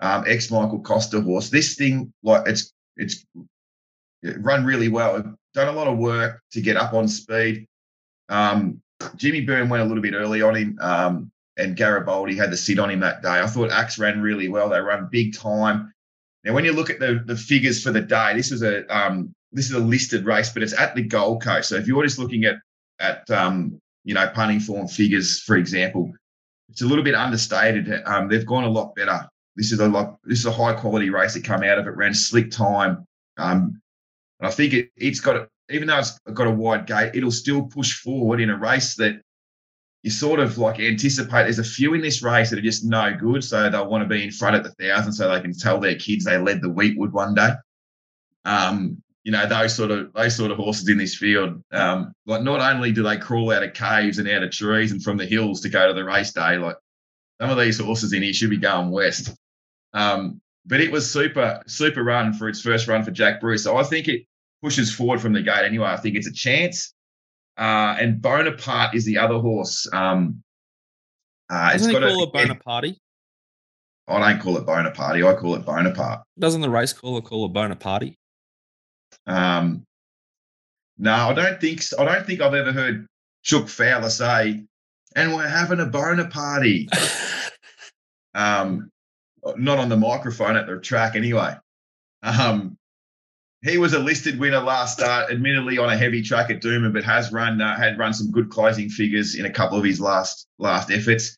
um, 0.01 0.25
ex 0.27 0.51
Michael 0.51 0.81
Costa 0.81 1.21
horse. 1.21 1.51
This 1.51 1.75
thing, 1.75 2.13
like, 2.23 2.47
it's 2.47 2.73
it's 2.97 3.25
it 4.23 4.37
run 4.41 4.65
really 4.65 4.89
well. 4.89 5.38
Done 5.55 5.69
a 5.69 5.73
lot 5.73 5.89
of 5.89 5.99
work 5.99 6.43
to 6.53 6.61
get 6.61 6.77
up 6.77 6.93
on 6.93 7.09
speed. 7.09 7.67
Um, 8.29 8.81
Jimmy 9.17 9.43
Byrne 9.43 9.69
went 9.69 9.83
a 9.83 9.87
little 9.87 10.03
bit 10.03 10.15
early 10.15 10.43
on 10.43 10.55
him, 10.55 10.79
um, 10.81 11.31
and 11.57 11.77
Garibaldi 11.77 12.37
had 12.37 12.51
the 12.51 12.57
sit 12.57 12.79
on 12.79 12.91
him 12.91 13.01
that 13.01 13.23
day. 13.23 13.41
I 13.41 13.47
thought 13.47 13.71
Axe 13.71 13.99
ran 13.99 14.21
really 14.21 14.49
well. 14.49 14.69
They 14.69 14.81
run 14.81 15.09
big 15.11 15.37
time. 15.37 15.93
Now, 16.45 16.55
when 16.55 16.65
you 16.65 16.73
look 16.73 16.91
at 16.91 17.01
the 17.01 17.23
the 17.27 17.37
figures 17.37 17.83
for 17.83 17.91
the 17.91 18.01
day, 18.01 18.35
this 18.35 18.51
was 18.51 18.63
a 18.63 18.87
um, 18.95 19.33
this 19.53 19.67
is 19.67 19.73
a 19.73 19.79
listed 19.79 20.25
race, 20.25 20.51
but 20.53 20.63
it's 20.63 20.79
at 20.79 20.95
the 20.95 21.03
Gold 21.03 21.43
Coast. 21.43 21.71
So 21.71 21.77
if 21.77 21.87
you're 21.87 22.05
just 22.05 22.19
looking 22.19 22.45
at 22.45 22.57
at 23.01 23.29
um, 23.31 23.81
you 24.05 24.15
know 24.15 24.29
punting 24.35 24.61
form 24.61 24.89
figures, 24.89 25.41
for 25.41 25.57
example, 25.57 26.13
it's 26.69 26.83
a 26.83 26.87
little 26.87 27.05
bit 27.05 27.15
understated. 27.15 28.03
Um, 28.05 28.29
they've 28.29 28.47
gone 28.47 28.65
a 28.65 28.71
lot 28.71 28.95
better 28.95 29.29
this 29.59 29.73
is 29.73 29.81
a 29.81 29.89
like 29.89 30.09
this 30.25 30.39
is 30.39 30.47
a 30.47 30.53
high 30.53 30.73
quality 30.73 31.11
race 31.11 31.35
that 31.35 31.45
come 31.45 31.65
out 31.65 31.79
of 31.79 31.87
it. 31.87 31.97
Ran 31.97 32.15
slick 32.15 32.51
time, 32.51 33.05
um, 33.37 33.83
and 34.41 34.49
I 34.49 34.51
think 34.51 34.73
it, 34.73 34.91
it's 34.97 35.21
got 35.21 35.37
a, 35.37 35.49
even 35.71 35.89
though 35.89 35.99
it's 35.99 36.19
got 36.33 36.47
a 36.47 36.51
wide 36.51 36.87
gate, 36.87 37.13
it'll 37.15 37.31
still 37.31 37.63
push 37.65 38.01
forward 38.01 38.41
in 38.41 38.51
a 38.51 38.57
race 38.57 38.95
that 38.97 39.21
you 40.03 40.11
sort 40.11 40.41
of 40.41 40.59
like 40.59 40.81
anticipate. 40.81 41.45
There's 41.45 41.59
a 41.59 41.65
few 41.65 41.95
in 41.95 42.01
this 42.01 42.23
race 42.23 42.51
that 42.51 42.59
are 42.59 42.63
just 42.63 42.85
no 42.85 43.15
good, 43.15 43.45
so 43.45 43.69
they'll 43.69 43.89
want 43.89 44.03
to 44.03 44.09
be 44.09 44.25
in 44.25 44.31
front 44.31 44.57
at 44.57 44.63
the 44.63 44.71
thousand 44.71 45.13
so 45.13 45.29
they 45.29 45.41
can 45.41 45.53
tell 45.53 45.81
their 45.81 45.97
kids 45.97 46.25
they 46.25 46.39
led 46.39 46.63
the 46.63 46.71
Weetwood 46.71 47.13
one 47.13 47.35
day. 47.35 47.51
Um, 48.45 49.03
you 49.25 49.33
know 49.33 49.47
those 49.47 49.75
sort 49.75 49.91
of 49.91 50.13
those 50.15 50.37
sort 50.37 50.51
of 50.51 50.57
horses 50.57 50.89
in 50.89 50.97
this 50.97 51.17
field. 51.17 51.63
Um, 51.71 52.15
like 52.25 52.43
not 52.43 52.61
only 52.61 52.93
do 52.93 53.03
they 53.03 53.19
crawl 53.19 53.53
out 53.53 53.63
of 53.63 53.75
caves 53.75 54.19
and 54.19 54.29
out 54.29 54.43
of 54.43 54.51
trees 54.51 54.93
and 54.93 55.03
from 55.03 55.19
the 55.19 55.27
hills 55.27 55.61
to 55.63 55.69
go 55.69 55.87
to 55.87 55.93
the 55.93 56.05
race 56.05 56.33
day, 56.33 56.57
like 56.57 56.77
some 57.41 57.51
of 57.51 57.59
these 57.59 57.79
horses 57.79 58.13
in 58.15 58.23
here 58.23 58.33
should 58.33 58.51
be 58.51 58.57
going 58.57 58.91
west. 58.91 59.37
Um, 59.93 60.41
but 60.69 60.81
it 60.81 60.93
was 60.93 61.11
super 61.11 61.63
super 61.67 62.05
run 62.05 62.33
for 62.33 62.49
its 62.49 62.61
first 62.61 62.87
run 62.87 63.03
for 63.03 63.11
Jack 63.11 63.41
Bruce. 63.41 63.65
So 63.65 63.77
I 63.77 63.83
think 63.83 64.07
it 64.07 64.27
pushes 64.63 64.95
forward 64.95 65.21
from 65.21 65.33
the 65.33 65.43
gate 65.43 65.65
anyway. 65.65 65.89
I 65.89 65.97
think 65.97 66.15
it's 66.15 66.29
a 66.29 66.33
chance. 66.33 66.95
Uh, 67.57 67.97
and 67.99 68.23
Bonaparte 68.23 68.95
is 68.95 69.05
the 69.05 69.19
other 69.19 69.39
horse. 69.39 69.89
Um, 69.93 70.43
uh, 71.51 71.73
Doesn't 71.73 71.93
got 71.93 72.03
he 72.03 72.09
call 72.09 72.21
a, 72.21 72.27
it 72.27 72.33
Bonaparte? 72.33 72.95
I 74.07 74.33
don't 74.33 74.41
call 74.41 74.57
it 74.57 74.67
Bonaparte. 74.67 75.23
I 75.23 75.35
call 75.35 75.55
it 75.57 75.65
Bonaparte. 75.65 76.23
Doesn't 76.39 76.61
the 76.61 76.71
race 76.71 76.93
caller 76.93 77.21
call 77.21 77.47
it 77.47 77.53
Bonaparte? 77.53 78.15
Um, 79.27 79.85
no, 80.99 81.13
I 81.13 81.35
don't 81.35 81.61
think. 81.61 81.83
I 81.99 82.05
don't 82.05 82.27
think 82.27 82.41
I've 82.41 82.55
ever 82.55 82.73
heard 82.73 83.07
Chuck 83.43 83.69
Fowler 83.69 84.11
say, 84.11 84.65
"And 85.17 85.35
we're 85.35 85.49
having 85.49 85.81
a 85.81 85.87
boner 85.87 86.29
party." 86.29 86.89
um, 88.35 88.91
not 89.57 89.79
on 89.79 89.89
the 89.89 89.97
microphone 89.97 90.57
at 90.57 90.67
the 90.67 90.79
track, 90.79 91.17
anyway. 91.17 91.55
Um, 92.23 92.77
he 93.63 93.79
was 93.79 93.93
a 93.93 93.99
listed 93.99 94.39
winner 94.39 94.61
last 94.61 94.99
start, 94.99 95.31
admittedly 95.31 95.79
on 95.79 95.91
a 95.91 95.97
heavy 95.97 96.23
track 96.23 96.51
at 96.51 96.63
Doomben, 96.63 96.93
but 96.93 97.05
has 97.05 97.33
run 97.33 97.61
uh, 97.61 97.77
had 97.77 97.99
run 97.99 98.15
some 98.15 98.31
good 98.31 98.51
closing 98.51 98.89
figures 98.89 99.35
in 99.35 99.47
a 99.47 99.51
couple 99.51 99.79
of 99.79 99.85
his 99.85 100.01
last 100.01 100.47
last 100.59 100.91
efforts. 100.91 101.37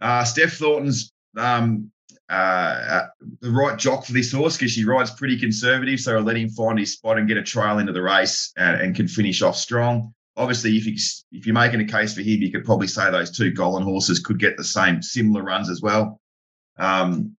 Uh, 0.00 0.24
Steph 0.24 0.52
Thornton's 0.52 1.12
um, 1.36 1.90
uh, 2.30 2.32
uh, 2.32 3.06
the 3.40 3.50
right 3.50 3.78
jock 3.78 4.04
for 4.04 4.12
this 4.12 4.32
horse 4.32 4.56
because 4.56 4.72
she 4.72 4.84
rides 4.84 5.10
pretty 5.10 5.38
conservative, 5.38 6.00
so 6.00 6.16
I'll 6.16 6.22
let 6.22 6.36
him 6.36 6.48
find 6.48 6.78
his 6.78 6.94
spot 6.94 7.18
and 7.18 7.28
get 7.28 7.36
a 7.36 7.42
trail 7.42 7.78
into 7.78 7.92
the 7.92 8.02
race 8.02 8.52
and, 8.56 8.80
and 8.80 8.96
can 8.96 9.08
finish 9.08 9.42
off 9.42 9.56
strong. 9.56 10.14
Obviously, 10.36 10.76
if 10.76 10.86
you 10.86 10.94
if 11.32 11.44
you're 11.44 11.54
making 11.54 11.80
a 11.80 11.84
case 11.84 12.14
for 12.14 12.22
him, 12.22 12.40
you 12.40 12.50
could 12.52 12.64
probably 12.64 12.86
say 12.86 13.10
those 13.10 13.36
two 13.36 13.50
Golden 13.50 13.82
horses 13.82 14.20
could 14.20 14.38
get 14.38 14.56
the 14.56 14.64
same 14.64 15.02
similar 15.02 15.42
runs 15.42 15.68
as 15.68 15.82
well. 15.82 16.20
Um, 16.78 17.36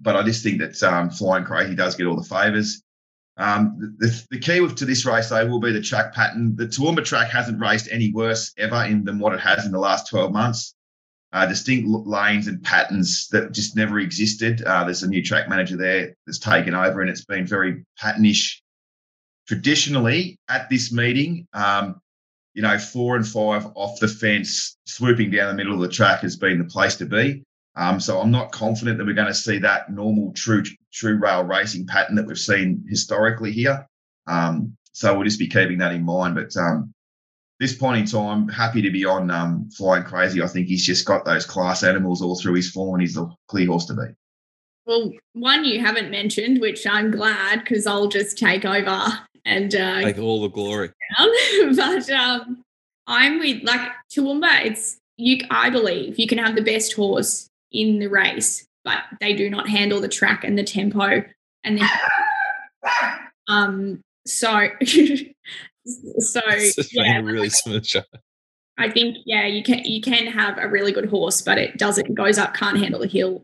but 0.00 0.16
I 0.16 0.22
just 0.22 0.42
think 0.42 0.60
that 0.60 0.82
um, 0.82 1.10
Flying 1.10 1.44
Crazy 1.44 1.74
does 1.74 1.96
get 1.96 2.06
all 2.06 2.16
the 2.16 2.22
favours. 2.22 2.82
Um, 3.36 3.94
the, 3.98 4.26
the 4.30 4.38
key 4.38 4.66
to 4.66 4.84
this 4.84 5.06
race, 5.06 5.28
though, 5.28 5.46
will 5.46 5.60
be 5.60 5.72
the 5.72 5.80
track 5.80 6.12
pattern. 6.12 6.56
The 6.56 6.66
Toowoomba 6.66 7.04
track 7.04 7.30
hasn't 7.30 7.60
raced 7.60 7.88
any 7.90 8.12
worse 8.12 8.52
ever 8.58 8.84
in 8.84 9.04
than 9.04 9.20
what 9.20 9.32
it 9.32 9.40
has 9.40 9.64
in 9.64 9.72
the 9.72 9.78
last 9.78 10.08
12 10.10 10.32
months. 10.32 10.74
Uh, 11.32 11.46
distinct 11.46 11.86
lanes 12.06 12.46
and 12.46 12.62
patterns 12.62 13.28
that 13.28 13.52
just 13.52 13.76
never 13.76 14.00
existed. 14.00 14.62
Uh, 14.62 14.84
there's 14.84 15.02
a 15.02 15.08
new 15.08 15.22
track 15.22 15.48
manager 15.48 15.76
there 15.76 16.14
that's 16.26 16.38
taken 16.38 16.74
over, 16.74 17.00
and 17.00 17.10
it's 17.10 17.24
been 17.24 17.46
very 17.46 17.84
patternish. 18.02 18.60
Traditionally, 19.46 20.38
at 20.48 20.68
this 20.68 20.90
meeting, 20.90 21.46
um, 21.52 22.00
you 22.54 22.62
know, 22.62 22.78
four 22.78 23.14
and 23.14 23.26
five 23.26 23.66
off 23.76 24.00
the 24.00 24.08
fence, 24.08 24.76
swooping 24.86 25.30
down 25.30 25.48
the 25.48 25.54
middle 25.54 25.74
of 25.74 25.80
the 25.80 25.94
track 25.94 26.20
has 26.20 26.36
been 26.36 26.58
the 26.58 26.64
place 26.64 26.96
to 26.96 27.06
be. 27.06 27.44
Um, 27.78 28.00
so 28.00 28.20
I'm 28.20 28.32
not 28.32 28.50
confident 28.50 28.98
that 28.98 29.06
we're 29.06 29.14
going 29.14 29.28
to 29.28 29.34
see 29.34 29.58
that 29.58 29.90
normal 29.90 30.32
true 30.32 30.64
true 30.92 31.16
rail 31.16 31.44
racing 31.44 31.86
pattern 31.86 32.16
that 32.16 32.26
we've 32.26 32.36
seen 32.36 32.84
historically 32.88 33.52
here. 33.52 33.86
Um, 34.26 34.76
so 34.92 35.14
we'll 35.14 35.24
just 35.24 35.38
be 35.38 35.46
keeping 35.46 35.78
that 35.78 35.92
in 35.92 36.02
mind. 36.02 36.34
But 36.34 36.56
um, 36.56 36.92
this 37.60 37.76
point 37.76 38.00
in 38.00 38.06
time, 38.06 38.48
happy 38.48 38.82
to 38.82 38.90
be 38.90 39.04
on 39.04 39.30
um, 39.30 39.70
Flying 39.70 40.02
Crazy. 40.02 40.42
I 40.42 40.48
think 40.48 40.66
he's 40.66 40.84
just 40.84 41.06
got 41.06 41.24
those 41.24 41.46
class 41.46 41.84
animals 41.84 42.20
all 42.20 42.36
through 42.36 42.54
his 42.54 42.68
form, 42.68 42.96
and 42.96 43.02
he's 43.02 43.16
a 43.16 43.28
clear 43.46 43.68
horse 43.68 43.86
to 43.86 43.94
beat. 43.94 44.16
Well, 44.84 45.12
one 45.34 45.64
you 45.64 45.78
haven't 45.78 46.10
mentioned, 46.10 46.60
which 46.60 46.84
I'm 46.84 47.12
glad 47.12 47.60
because 47.60 47.86
I'll 47.86 48.08
just 48.08 48.38
take 48.38 48.64
over 48.64 49.06
and 49.44 49.72
uh, 49.76 50.00
Take 50.00 50.18
all 50.18 50.42
the 50.42 50.48
glory. 50.48 50.90
but 51.76 52.10
um, 52.10 52.64
I'm 53.06 53.38
with 53.38 53.62
like 53.62 53.92
Toowoomba. 54.10 54.64
It's 54.64 54.98
you. 55.16 55.38
I 55.50 55.70
believe 55.70 56.18
you 56.18 56.26
can 56.26 56.38
have 56.38 56.56
the 56.56 56.62
best 56.62 56.94
horse 56.94 57.47
in 57.72 57.98
the 57.98 58.08
race, 58.08 58.66
but 58.84 59.00
they 59.20 59.34
do 59.34 59.50
not 59.50 59.68
handle 59.68 60.00
the 60.00 60.08
track 60.08 60.44
and 60.44 60.58
the 60.58 60.64
tempo. 60.64 61.22
And 61.64 61.78
then, 61.78 61.88
um, 63.48 64.00
so, 64.26 64.68
so 66.18 66.40
yeah, 66.92 67.20
really 67.20 67.50
smooth. 67.50 67.86
I 68.78 68.88
think 68.88 69.18
yeah, 69.26 69.46
you 69.46 69.62
can 69.62 69.80
you 69.84 70.00
can 70.00 70.26
have 70.26 70.56
a 70.58 70.68
really 70.68 70.92
good 70.92 71.10
horse, 71.10 71.42
but 71.42 71.58
it 71.58 71.76
doesn't 71.78 72.14
goes 72.14 72.38
up, 72.38 72.54
can't 72.54 72.78
handle 72.78 73.00
the 73.00 73.08
hill, 73.08 73.42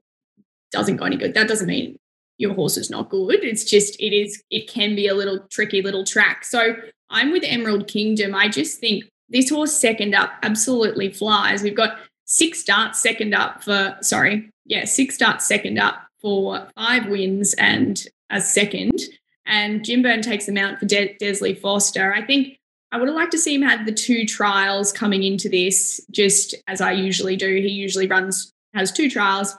doesn't 0.71 0.97
go 0.97 1.05
any 1.05 1.17
good. 1.17 1.35
That 1.35 1.49
doesn't 1.49 1.67
mean 1.67 1.99
your 2.39 2.55
horse 2.55 2.77
is 2.77 2.91
not 2.91 3.11
good. 3.11 3.45
It's 3.45 3.65
just 3.65 4.01
it 4.01 4.15
is 4.15 4.43
it 4.51 4.69
can 4.69 4.95
be 4.95 5.09
a 5.09 5.15
little 5.15 5.41
tricky 5.51 5.83
little 5.83 6.05
track. 6.05 6.45
So 6.45 6.77
I'm 7.11 7.33
with 7.33 7.43
Emerald 7.45 7.89
Kingdom. 7.89 8.35
I 8.35 8.49
just 8.49 8.79
think 8.79 9.05
this 9.29 9.51
horse 9.51 9.75
second 9.75 10.15
up 10.15 10.31
absolutely 10.43 11.13
flies. 11.13 11.63
We've 11.63 11.77
got 11.77 11.99
six 12.25 12.61
starts 12.61 13.01
second 13.01 13.35
up 13.35 13.63
for 13.63 13.97
sorry, 14.01 14.51
yeah, 14.65 14.85
six 14.85 15.15
starts 15.15 15.47
second 15.47 15.79
up 15.79 16.07
for 16.21 16.69
five 16.77 17.07
wins 17.09 17.55
and 17.55 18.07
a 18.31 18.41
second. 18.41 18.99
And 19.47 19.85
Jim 19.85 20.03
Byrne 20.03 20.23
takes 20.23 20.47
them 20.47 20.57
out 20.57 20.79
for 20.79 20.87
De- 20.87 21.17
Desley 21.21 21.59
Foster. 21.59 22.15
I 22.15 22.23
think 22.23 22.59
I 22.93 22.97
would 22.97 23.09
have 23.09 23.17
liked 23.17 23.33
to 23.33 23.39
see 23.39 23.55
him 23.55 23.63
have 23.63 23.87
the 23.87 23.93
two 23.93 24.25
trials 24.25 24.93
coming 24.93 25.23
into 25.23 25.49
this, 25.49 26.01
just 26.11 26.55
as 26.67 26.81
I 26.81 26.93
usually 26.93 27.37
do. 27.37 27.47
He 27.47 27.69
usually 27.69 28.07
runs, 28.07 28.53
has 28.73 28.93
two 28.93 29.11
trials, 29.11 29.55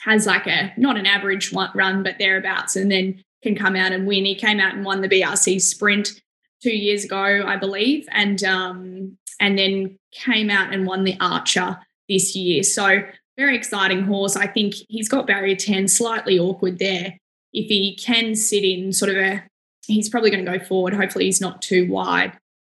has 0.00 0.26
like 0.26 0.46
a 0.46 0.72
not 0.76 0.98
an 0.98 1.06
average 1.06 1.52
run, 1.52 2.02
but 2.02 2.18
thereabouts, 2.18 2.76
and 2.76 2.90
then 2.90 3.22
can 3.42 3.54
come 3.54 3.76
out 3.76 3.92
and 3.92 4.06
win. 4.06 4.24
He 4.24 4.34
came 4.34 4.60
out 4.60 4.74
and 4.74 4.84
won 4.84 5.00
the 5.00 5.08
BRC 5.08 5.60
Sprint 5.60 6.21
two 6.62 6.76
years 6.76 7.04
ago, 7.04 7.44
I 7.46 7.56
believe, 7.56 8.06
and 8.12 8.42
um, 8.44 9.18
and 9.40 9.58
then 9.58 9.98
came 10.12 10.50
out 10.50 10.72
and 10.72 10.86
won 10.86 11.04
the 11.04 11.16
Archer 11.20 11.78
this 12.08 12.36
year. 12.36 12.62
So 12.62 13.02
very 13.36 13.56
exciting 13.56 14.04
horse. 14.04 14.36
I 14.36 14.46
think 14.46 14.74
he's 14.88 15.08
got 15.08 15.26
barrier 15.26 15.56
ten, 15.56 15.88
slightly 15.88 16.38
awkward 16.38 16.78
there. 16.78 17.18
If 17.52 17.66
he 17.66 17.96
can 17.96 18.34
sit 18.34 18.64
in 18.64 18.92
sort 18.92 19.10
of 19.10 19.16
a 19.16 19.42
he's 19.86 20.08
probably 20.08 20.30
going 20.30 20.44
to 20.44 20.58
go 20.58 20.64
forward. 20.64 20.94
Hopefully, 20.94 21.26
he's 21.26 21.40
not 21.40 21.62
too 21.62 21.90
wide 21.90 22.32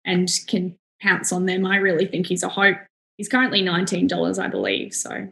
and 0.05 0.29
can 0.47 0.77
pounce 1.01 1.33
on 1.33 1.47
them. 1.47 1.67
I 1.67 1.77
really 1.77 2.07
think 2.07 2.27
he's 2.27 2.43
a 2.43 2.49
hope. 2.49 2.77
He's 3.17 3.29
currently 3.29 3.63
$19, 3.63 4.43
I 4.43 4.49
believe. 4.49 4.93
So, 4.95 5.29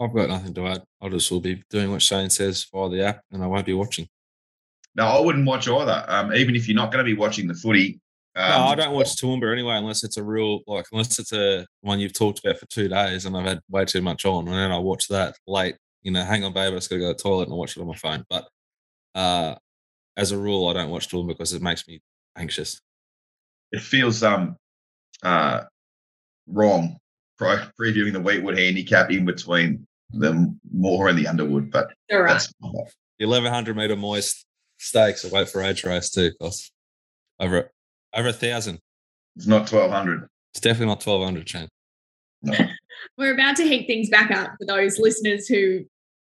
I've 0.00 0.12
got 0.12 0.28
nothing 0.28 0.54
to 0.54 0.66
add. 0.66 0.82
I'll 1.00 1.10
just 1.10 1.30
will 1.30 1.40
be 1.40 1.62
doing 1.70 1.90
what 1.90 2.02
Shane 2.02 2.30
says 2.30 2.66
via 2.72 2.88
the 2.88 3.02
app, 3.02 3.22
and 3.30 3.42
I 3.42 3.46
won't 3.46 3.66
be 3.66 3.74
watching. 3.74 4.08
No, 4.94 5.06
I 5.06 5.20
wouldn't 5.20 5.46
watch 5.46 5.68
either. 5.68 6.04
Um, 6.08 6.34
even 6.34 6.54
if 6.54 6.68
you're 6.68 6.76
not 6.76 6.92
going 6.92 7.04
to 7.04 7.10
be 7.10 7.16
watching 7.16 7.46
the 7.46 7.54
footy. 7.54 8.00
Um, 8.34 8.48
no, 8.48 8.66
I 8.66 8.74
don't 8.74 8.94
watch 8.94 9.16
Toowoomba 9.16 9.52
anyway, 9.52 9.76
unless 9.76 10.04
it's 10.04 10.16
a 10.16 10.22
real 10.24 10.60
like 10.66 10.86
unless 10.90 11.18
it's 11.18 11.32
a 11.32 11.66
one 11.82 12.00
you've 12.00 12.14
talked 12.14 12.38
about 12.38 12.58
for 12.58 12.66
two 12.66 12.88
days 12.88 13.26
and 13.26 13.36
I've 13.36 13.44
had 13.44 13.60
way 13.68 13.84
too 13.84 14.00
much 14.00 14.24
on, 14.24 14.48
and 14.48 14.56
then 14.56 14.72
I 14.72 14.78
watch 14.78 15.08
that 15.08 15.36
late. 15.46 15.76
You 16.02 16.12
know, 16.12 16.24
hang 16.24 16.42
on, 16.44 16.52
babe, 16.52 16.72
I 16.72 16.76
just 16.76 16.90
got 16.90 16.96
to 16.96 17.00
go 17.00 17.08
to 17.08 17.16
the 17.16 17.22
toilet 17.22 17.44
and 17.44 17.52
I 17.52 17.56
watch 17.56 17.76
it 17.76 17.80
on 17.80 17.86
my 17.86 17.94
phone. 17.94 18.24
But 18.28 18.48
uh, 19.14 19.54
as 20.16 20.32
a 20.32 20.38
rule, 20.38 20.66
I 20.68 20.72
don't 20.72 20.90
watch 20.90 21.08
Toowoomba 21.08 21.28
because 21.28 21.52
it 21.52 21.62
makes 21.62 21.86
me 21.86 22.00
anxious. 22.36 22.80
It 23.70 23.80
feels 23.82 24.22
um 24.22 24.56
uh 25.22 25.64
wrong 26.46 26.96
pre- 27.38 27.56
previewing 27.78 28.12
the 28.12 28.20
Weetwood 28.20 28.58
handicap 28.58 29.10
in 29.10 29.24
between 29.24 29.86
the 30.10 30.54
Moir 30.72 31.08
and 31.08 31.18
the 31.18 31.26
Underwood, 31.26 31.70
but 31.70 31.92
all 32.10 32.20
right. 32.20 32.32
that's 32.32 32.52
The 32.60 33.24
eleven 33.24 33.52
hundred 33.52 33.76
meter 33.76 33.96
moist 33.96 34.44
stakes. 34.82 35.24
I 35.24 35.28
wait 35.28 35.48
for 35.48 35.62
age 35.62 35.84
race 35.84 36.10
too, 36.10 36.32
cost 36.40 36.72
over 37.40 37.70
over 38.14 38.28
a 38.28 38.32
thousand. 38.32 38.78
it's 39.36 39.46
not 39.46 39.66
twelve 39.66 39.90
hundred. 39.90 40.28
It's 40.52 40.60
definitely 40.60 40.86
not 40.86 41.00
twelve 41.00 41.24
hundred, 41.24 41.48
Shane. 41.48 41.68
No. 42.42 42.54
We're 43.18 43.34
about 43.34 43.56
to 43.56 43.64
heat 43.64 43.86
things 43.86 44.08
back 44.08 44.30
up 44.30 44.52
for 44.58 44.66
those 44.66 44.98
listeners 44.98 45.48
who 45.48 45.84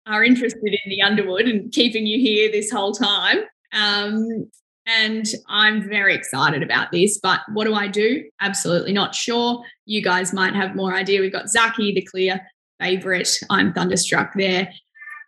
are 0.07 0.23
interested 0.23 0.63
in 0.85 0.89
the 0.89 1.01
Underwood 1.01 1.45
and 1.45 1.71
keeping 1.71 2.05
you 2.05 2.19
here 2.19 2.51
this 2.51 2.71
whole 2.71 2.93
time. 2.93 3.39
Um, 3.73 4.49
and 4.87 5.25
I'm 5.47 5.87
very 5.87 6.15
excited 6.15 6.63
about 6.63 6.91
this. 6.91 7.19
But 7.21 7.41
what 7.53 7.65
do 7.65 7.73
I 7.73 7.87
do? 7.87 8.23
Absolutely 8.41 8.93
not 8.93 9.13
sure. 9.13 9.63
You 9.85 10.01
guys 10.01 10.33
might 10.33 10.55
have 10.55 10.75
more 10.75 10.93
idea. 10.93 11.21
We've 11.21 11.31
got 11.31 11.45
Zaaki, 11.45 11.93
the 11.93 12.01
clear 12.01 12.41
favourite. 12.79 13.29
I'm 13.49 13.73
thunderstruck 13.73 14.33
there. 14.35 14.71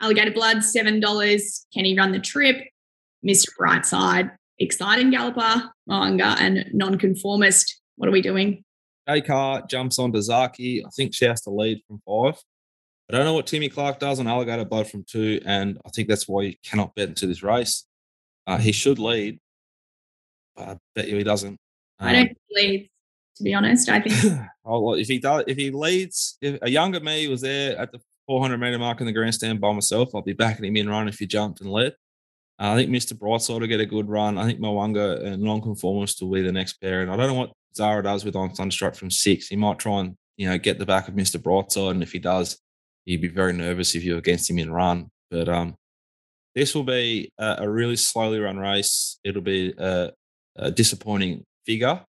Alligator 0.01 0.31
Blood, 0.31 0.57
$7. 0.57 1.65
Can 1.73 1.85
he 1.85 1.97
run 1.97 2.11
the 2.11 2.19
trip? 2.19 2.57
Mr. 3.25 3.47
Brightside, 3.59 4.31
exciting 4.59 5.11
galloper, 5.11 5.71
Mo'unga, 5.87 6.39
and 6.39 6.65
nonconformist. 6.73 7.81
What 7.95 8.09
are 8.09 8.11
we 8.11 8.21
doing? 8.21 8.63
A 9.07 9.21
car 9.21 9.63
jumps 9.69 9.99
onto 9.99 10.19
Zaaki. 10.19 10.81
I 10.85 10.89
think 10.95 11.13
she 11.13 11.25
has 11.25 11.41
to 11.41 11.49
lead 11.49 11.81
from 11.87 12.01
five. 12.05 12.39
I 13.09 13.17
don't 13.17 13.25
know 13.25 13.33
what 13.33 13.47
Timmy 13.47 13.69
Clark 13.69 13.99
does 13.99 14.19
on 14.19 14.27
Alligator 14.27 14.65
Blood 14.65 14.89
from 14.89 15.03
two, 15.03 15.41
and 15.45 15.77
I 15.85 15.89
think 15.89 16.07
that's 16.07 16.27
why 16.27 16.43
you 16.43 16.55
cannot 16.63 16.95
bet 16.95 17.09
into 17.09 17.27
this 17.27 17.43
race. 17.43 17.85
Uh, 18.47 18.57
he 18.57 18.71
should 18.71 18.97
lead, 18.97 19.39
but 20.55 20.69
I 20.69 20.77
bet 20.95 21.09
you 21.09 21.17
he 21.17 21.23
doesn't. 21.23 21.57
I 21.99 22.13
don't 22.13 22.25
think 22.27 22.37
he 22.47 22.67
leads, 22.67 22.89
to 23.37 23.43
be 23.43 23.53
honest. 23.53 23.89
I 23.89 24.01
think 24.01 24.41
Oh, 24.65 24.79
well, 24.79 24.95
if 24.95 25.07
he 25.07 25.19
does, 25.19 25.43
if 25.47 25.57
he 25.57 25.69
leads, 25.69 26.37
if 26.41 26.59
a 26.61 26.69
younger 26.69 27.01
me 27.01 27.27
was 27.27 27.41
there 27.41 27.77
at 27.77 27.91
the 27.91 27.99
400 28.27 28.57
meter 28.57 28.79
mark 28.79 29.01
in 29.01 29.05
the 29.05 29.11
grandstand 29.11 29.59
by 29.59 29.73
myself, 29.73 30.15
I'll 30.15 30.21
be 30.21 30.33
backing 30.33 30.65
him 30.65 30.77
in 30.77 30.89
run 30.89 31.09
if 31.09 31.19
he 31.19 31.27
jumped 31.27 31.59
and 31.61 31.71
led. 31.71 31.95
Uh, 32.59 32.73
I 32.73 32.75
think 32.75 32.91
Mr. 32.91 33.13
Brightside 33.13 33.59
will 33.59 33.67
get 33.67 33.79
a 33.79 33.85
good 33.85 34.09
run. 34.09 34.37
I 34.37 34.45
think 34.45 34.59
Mo'unga 34.59 35.23
and 35.25 35.41
Nonconformist 35.41 36.21
will 36.21 36.31
be 36.31 36.41
the 36.41 36.51
next 36.51 36.73
pair. 36.73 37.01
And 37.01 37.11
I 37.11 37.15
don't 37.15 37.27
know 37.27 37.33
what 37.33 37.53
Zara 37.75 38.03
does 38.03 38.23
with 38.23 38.35
on 38.35 38.51
Thunderstruck 38.51 38.95
from 38.95 39.09
six. 39.09 39.47
He 39.47 39.55
might 39.55 39.79
try 39.79 40.01
and 40.01 40.15
you 40.37 40.49
know 40.49 40.57
get 40.57 40.79
the 40.79 40.85
back 40.85 41.07
of 41.07 41.15
Mr. 41.15 41.41
Brightside, 41.41 41.91
and 41.91 42.03
if 42.03 42.11
he 42.11 42.19
does, 42.19 42.59
you'd 43.05 43.21
be 43.21 43.27
very 43.27 43.53
nervous 43.53 43.95
if 43.95 44.03
you're 44.03 44.17
against 44.17 44.49
him 44.49 44.59
in 44.59 44.71
run. 44.71 45.09
But 45.29 45.49
um, 45.49 45.75
this 46.55 46.75
will 46.75 46.83
be 46.83 47.31
a, 47.39 47.57
a 47.59 47.69
really 47.69 47.95
slowly 47.95 48.39
run 48.39 48.57
race. 48.57 49.19
It'll 49.23 49.41
be 49.41 49.73
a, 49.77 50.11
a 50.55 50.71
disappointing 50.71 51.43
figure, 51.65 52.01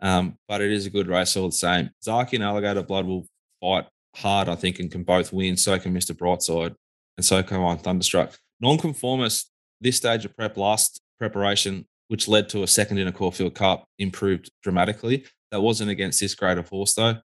um, 0.00 0.36
but 0.48 0.60
it 0.60 0.72
is 0.72 0.86
a 0.86 0.90
good 0.90 1.08
race 1.08 1.36
all 1.36 1.48
the 1.48 1.52
same. 1.52 1.90
Zaaki 2.04 2.34
and 2.34 2.44
Alligator 2.44 2.82
Blood 2.82 3.06
will 3.06 3.26
fight 3.60 3.86
hard, 4.16 4.48
I 4.48 4.54
think, 4.54 4.78
and 4.78 4.90
can 4.90 5.02
both 5.02 5.32
win. 5.32 5.56
So 5.56 5.78
can 5.78 5.94
Mr. 5.94 6.16
Brightside, 6.16 6.74
and 7.16 7.24
so 7.24 7.42
can 7.42 7.58
on 7.58 7.78
Thunderstruck. 7.78 8.38
Nonconformist, 8.60 9.50
this 9.80 9.96
stage 9.96 10.24
of 10.24 10.36
prep, 10.36 10.56
last 10.56 11.00
preparation, 11.18 11.86
which 12.08 12.28
led 12.28 12.48
to 12.50 12.62
a 12.62 12.66
second 12.66 12.98
in 12.98 13.08
a 13.08 13.12
Caulfield 13.12 13.54
Cup, 13.54 13.84
improved 13.98 14.50
dramatically. 14.62 15.24
That 15.50 15.60
wasn't 15.60 15.90
against 15.90 16.20
this 16.20 16.34
grade 16.34 16.58
of 16.58 16.68
horse, 16.68 16.94
though. 16.94 17.16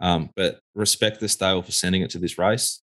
Um, 0.00 0.30
but 0.34 0.60
respect 0.74 1.20
the 1.20 1.28
stable 1.28 1.62
for 1.62 1.72
sending 1.72 2.02
it 2.02 2.10
to 2.10 2.18
this 2.18 2.38
race. 2.38 2.82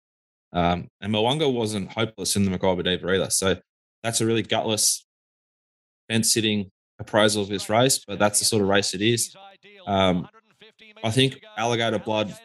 Um, 0.53 0.87
and 1.01 1.11
Mo'unga 1.11 1.51
wasn't 1.51 1.91
hopeless 1.91 2.35
in 2.35 2.45
the 2.45 2.55
Makybe 2.55 2.83
Diva 2.83 3.13
either. 3.13 3.29
So 3.29 3.57
that's 4.03 4.21
a 4.21 4.25
really 4.25 4.43
gutless, 4.43 5.05
fence 6.09 6.31
sitting 6.31 6.71
appraisal 6.99 7.41
of 7.41 7.49
this 7.49 7.69
race, 7.69 8.03
but 8.07 8.19
that's 8.19 8.39
the 8.39 8.45
sort 8.45 8.61
of 8.61 8.69
race 8.69 8.93
it 8.93 9.01
is. 9.01 9.35
Um, 9.85 10.27
I 11.03 11.11
think 11.11 11.41
Alligator 11.57 11.99
Blood. 11.99 12.35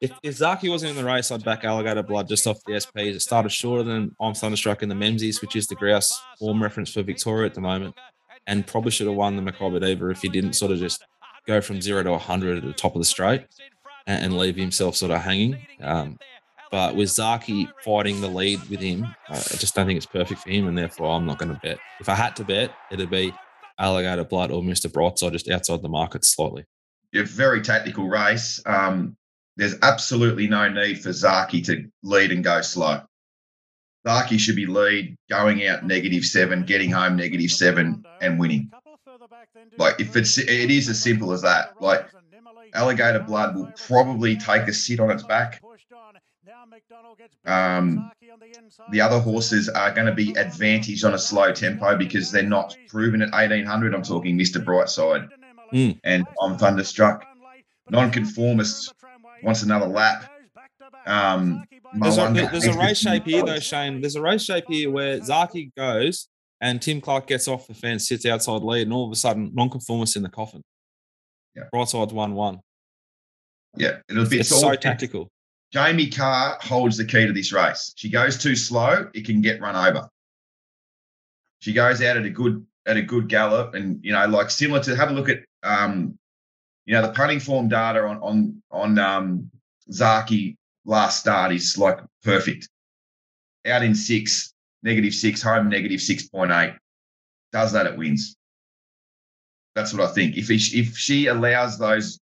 If, 0.00 0.12
if 0.22 0.36
Zaaki 0.36 0.70
wasn't 0.70 0.90
in 0.90 0.96
the 0.96 1.04
race, 1.04 1.30
I'd 1.30 1.44
back 1.44 1.64
Alligator 1.64 2.02
Blood 2.02 2.28
just 2.28 2.46
off 2.46 2.58
the 2.66 2.72
SPs. 2.72 3.14
It 3.14 3.22
started 3.22 3.50
shorter 3.50 3.82
than 3.82 4.14
I'm 4.20 4.34
Thunderstruck 4.34 4.82
in 4.82 4.88
the 4.88 4.94
Memsies, 4.94 5.40
which 5.40 5.56
is 5.56 5.66
the 5.66 5.74
grouse 5.74 6.20
form 6.38 6.62
reference 6.62 6.92
for 6.92 7.02
Victoria 7.02 7.46
at 7.46 7.54
the 7.54 7.60
moment, 7.60 7.94
and 8.46 8.66
probably 8.66 8.90
should 8.90 9.06
have 9.06 9.16
won 9.16 9.36
the 9.36 9.42
Makybe 9.42 9.80
Diva 9.80 10.10
if 10.10 10.22
he 10.22 10.28
didn't 10.28 10.54
sort 10.54 10.72
of 10.72 10.78
just 10.78 11.04
go 11.46 11.60
from 11.60 11.80
zero 11.80 12.02
to 12.02 12.10
100 12.10 12.58
at 12.58 12.64
the 12.64 12.72
top 12.72 12.94
of 12.94 13.00
the 13.00 13.04
straight 13.04 13.46
and, 14.06 14.24
and 14.24 14.38
leave 14.38 14.56
himself 14.56 14.96
sort 14.96 15.12
of 15.12 15.20
hanging. 15.20 15.58
Um, 15.80 16.18
but 16.70 16.96
with 16.96 17.10
Zaaki 17.10 17.70
fighting 17.84 18.20
the 18.20 18.28
lead 18.28 18.60
with 18.70 18.80
him, 18.80 19.04
I 19.28 19.36
I 19.36 19.56
just 19.58 19.74
don't 19.74 19.86
think 19.86 19.98
it's 19.98 20.06
perfect 20.06 20.40
for 20.40 20.50
him, 20.50 20.66
and 20.66 20.76
therefore 20.76 21.14
I'm 21.14 21.26
not 21.26 21.38
going 21.38 21.54
to 21.54 21.60
bet. 21.62 21.78
If 22.00 22.08
I 22.08 22.14
had 22.14 22.34
to 22.36 22.44
bet, 22.44 22.74
it'd 22.90 23.10
be 23.10 23.34
Alligator 23.78 24.24
Blood 24.24 24.50
or 24.50 24.62
Mr. 24.62 24.90
Brightside 24.90 25.32
just 25.32 25.50
outside 25.50 25.82
the 25.82 25.88
market 25.88 26.24
slightly. 26.24 26.64
A 27.14 27.22
very 27.22 27.60
tactical 27.60 28.08
race. 28.08 28.60
Um, 28.64 29.16
there's 29.56 29.74
absolutely 29.82 30.48
no 30.48 30.68
need 30.68 31.02
for 31.02 31.10
Zaaki 31.10 31.64
to 31.66 31.88
lead 32.02 32.32
and 32.32 32.42
go 32.42 32.62
slow. 32.62 33.02
Zaaki 34.06 34.38
should 34.38 34.56
be 34.56 34.66
lead, 34.66 35.16
going 35.30 35.66
out 35.66 35.84
negative 35.84 36.24
seven, 36.24 36.64
getting 36.64 36.90
home 36.90 37.16
negative 37.16 37.50
seven, 37.50 38.04
and 38.20 38.40
winning. 38.40 38.70
Like 39.78 40.00
if 40.00 40.16
it's 40.16 40.38
it 40.38 40.70
is 40.70 40.88
as 40.88 41.02
simple 41.02 41.32
as 41.32 41.42
that. 41.42 41.80
Like 41.80 42.08
Alligator 42.74 43.20
Blood 43.20 43.54
will 43.54 43.72
probably 43.86 44.36
take 44.36 44.66
a 44.68 44.72
sit 44.72 44.98
on 44.98 45.10
its 45.10 45.22
back. 45.22 45.62
Um, 47.44 48.10
the 48.90 49.00
other 49.00 49.20
horses 49.20 49.68
are 49.68 49.92
going 49.92 50.06
to 50.06 50.14
be 50.14 50.32
advantaged 50.32 51.04
on 51.04 51.14
a 51.14 51.18
slow 51.18 51.52
tempo 51.52 51.96
because 51.96 52.30
they're 52.30 52.42
not 52.42 52.76
proven 52.88 53.22
at 53.22 53.32
1800. 53.32 53.94
I'm 53.94 54.02
talking 54.02 54.38
Mr. 54.38 54.64
Brightside 54.64 55.28
Mm. 55.72 55.98
and 56.04 56.26
I'm 56.40 56.56
Thunderstruck. 56.58 57.24
Nonconformist 57.90 58.92
wants 59.42 59.62
another 59.62 59.86
lap. 59.86 60.30
Um, 61.06 61.64
There's 62.00 62.16
a, 62.18 62.30
there's 62.32 62.66
a 62.66 62.78
race 62.78 62.98
shape 62.98 63.24
here, 63.26 63.42
though, 63.44 63.58
Shane. 63.60 64.00
There's 64.00 64.16
a 64.16 64.22
race 64.22 64.44
shape 64.44 64.64
here 64.68 64.90
where 64.90 65.18
Zaaki 65.18 65.70
goes 65.76 66.28
and 66.60 66.80
Tim 66.80 67.00
Clark 67.00 67.26
gets 67.26 67.48
off 67.48 67.66
the 67.66 67.74
fence, 67.74 68.08
sits 68.08 68.24
outside 68.24 68.62
lead, 68.62 68.82
and 68.82 68.92
all 68.92 69.06
of 69.06 69.12
a 69.12 69.16
sudden, 69.16 69.50
nonconformist 69.54 70.16
in 70.16 70.22
the 70.22 70.28
coffin. 70.28 70.62
Yeah. 71.56 71.64
Broadside's 71.72 72.12
1 72.12 72.34
1. 72.34 72.60
Yeah, 73.76 73.98
it'll 74.08 74.28
be 74.28 74.38
It's 74.40 74.52
all- 74.52 74.60
so 74.60 74.74
tactical. 74.74 75.28
Jamie 75.72 76.08
Kah 76.10 76.58
holds 76.60 76.98
the 76.98 77.04
key 77.06 77.26
to 77.26 77.32
this 77.32 77.50
race. 77.52 77.94
She 77.96 78.10
goes 78.10 78.36
too 78.38 78.54
slow, 78.54 79.08
it 79.14 79.24
can 79.24 79.40
get 79.40 79.60
run 79.60 79.74
over. 79.74 80.06
She 81.60 81.72
goes 81.72 82.02
out 82.02 82.16
at 82.16 82.24
a 82.26 82.30
good 82.30 82.64
at 82.86 82.96
a 82.96 83.02
good 83.02 83.28
gallop, 83.28 83.74
and 83.74 83.98
you 84.04 84.12
know, 84.12 84.26
like 84.26 84.50
similar 84.50 84.82
to 84.84 84.94
have 84.96 85.10
a 85.10 85.14
look 85.14 85.28
at 85.30 85.38
um, 85.62 86.18
you 86.86 86.94
know, 86.94 87.02
the 87.02 87.12
punting 87.12 87.40
form 87.40 87.68
data 87.68 88.02
on 88.02 88.18
on 88.18 88.62
on 88.70 88.98
um 88.98 89.50
Zaaki 89.90 90.56
last 90.84 91.20
start 91.20 91.52
is 91.52 91.78
like 91.78 91.98
perfect. 92.22 92.68
Out 93.66 93.82
in 93.82 93.94
six, 93.94 94.52
negative 94.82 95.14
six, 95.14 95.40
home 95.42 95.68
negative 95.68 96.00
six 96.00 96.28
point 96.28 96.50
eight. 96.50 96.74
Does 97.52 97.72
that, 97.72 97.86
it 97.86 97.96
wins. 97.96 98.34
That's 99.74 99.92
what 99.92 100.08
I 100.08 100.12
think. 100.12 100.36
If 100.36 100.48
he, 100.48 100.56
if 100.78 100.96
she 100.96 101.26
allows 101.26 101.78
those 101.78 102.18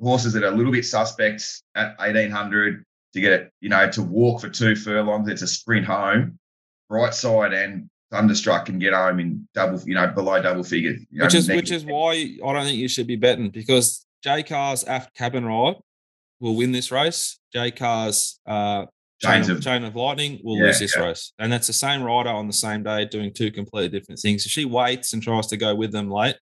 horses 0.00 0.32
that 0.34 0.42
are 0.44 0.52
a 0.52 0.56
little 0.56 0.72
bit 0.72 0.84
suspects 0.84 1.62
at 1.74 1.98
1800 1.98 2.84
to 3.14 3.20
get 3.20 3.32
it, 3.32 3.50
you 3.60 3.68
know, 3.68 3.90
to 3.90 4.02
walk 4.02 4.40
for 4.40 4.48
two 4.48 4.76
furlongs. 4.76 5.28
It's 5.28 5.42
a 5.42 5.46
sprint 5.46 5.86
home. 5.86 6.38
Right 6.88 7.14
side 7.14 7.54
and 7.54 7.88
Thunderstruck 8.12 8.66
can 8.66 8.78
get 8.78 8.92
home 8.92 9.18
in 9.20 9.48
double, 9.54 9.80
you 9.86 9.94
know, 9.94 10.06
below 10.08 10.40
double 10.40 10.62
figures. 10.62 11.00
you 11.10 11.18
know, 11.18 11.24
which 11.24 11.34
is 11.34 11.48
which 11.48 11.70
is 11.70 11.84
why 11.84 12.12
I 12.44 12.52
don't 12.52 12.64
think 12.66 12.78
you 12.78 12.86
should 12.88 13.06
be 13.06 13.16
betting 13.16 13.48
because 13.50 14.06
J 14.22 14.42
Kah's 14.42 14.84
aft 14.84 15.14
cabin 15.16 15.44
ride 15.46 15.76
will 16.38 16.54
win 16.54 16.72
this 16.72 16.92
race. 16.92 17.38
J 17.54 17.70
Kah's 17.70 18.38
uh, 18.46 18.84
chain, 19.22 19.40
of, 19.40 19.48
of- 19.50 19.62
chain 19.62 19.82
of 19.84 19.96
lightning 19.96 20.40
will 20.44 20.58
Yeah, 20.58 20.64
lose 20.66 20.78
this 20.78 20.94
yeah. 20.96 21.04
race, 21.04 21.32
and 21.38 21.50
that's 21.50 21.66
the 21.66 21.72
same 21.72 22.02
rider 22.02 22.28
on 22.28 22.46
the 22.46 22.52
same 22.52 22.82
day 22.82 23.06
doing 23.06 23.32
two 23.32 23.50
completely 23.50 23.88
different 23.98 24.20
things. 24.20 24.44
If 24.44 24.52
she 24.52 24.66
waits 24.66 25.14
and 25.14 25.22
tries 25.22 25.46
to 25.46 25.56
go 25.56 25.74
with 25.74 25.90
them 25.92 26.10
late, 26.10 26.36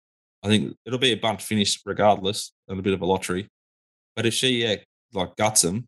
I 0.44 0.48
think 0.48 0.76
it'll 0.86 0.98
be 1.00 1.12
a 1.12 1.18
bunt 1.18 1.40
finish 1.42 1.80
regardless, 1.86 2.52
and 2.68 2.80
a 2.80 2.82
bit 2.82 2.94
of 2.94 3.02
a 3.02 3.06
lottery. 3.06 3.48
But 4.16 4.26
if 4.26 4.34
she 4.34 4.64
yeah, 4.64 4.78
like 5.14 5.36
guts 5.36 5.62
them, 5.62 5.88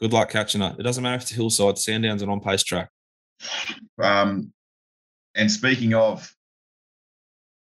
good 0.00 0.12
luck 0.12 0.30
catching 0.30 0.60
her. 0.60 0.76
It 0.78 0.82
doesn't 0.84 1.02
matter 1.02 1.16
if 1.16 1.22
it's 1.22 1.30
hillside, 1.32 1.78
Sandown's 1.78 2.22
an 2.22 2.28
on 2.28 2.40
pace 2.40 2.62
track. 2.62 2.90
Um, 4.02 4.52
and 5.34 5.50
speaking 5.50 5.94
of 5.94 6.32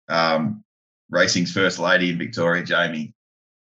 um, 0.08 0.64
racing's 1.10 1.52
first 1.52 1.80
lady 1.80 2.10
in 2.10 2.18
Victoria, 2.18 2.64
Jamie, 2.64 3.14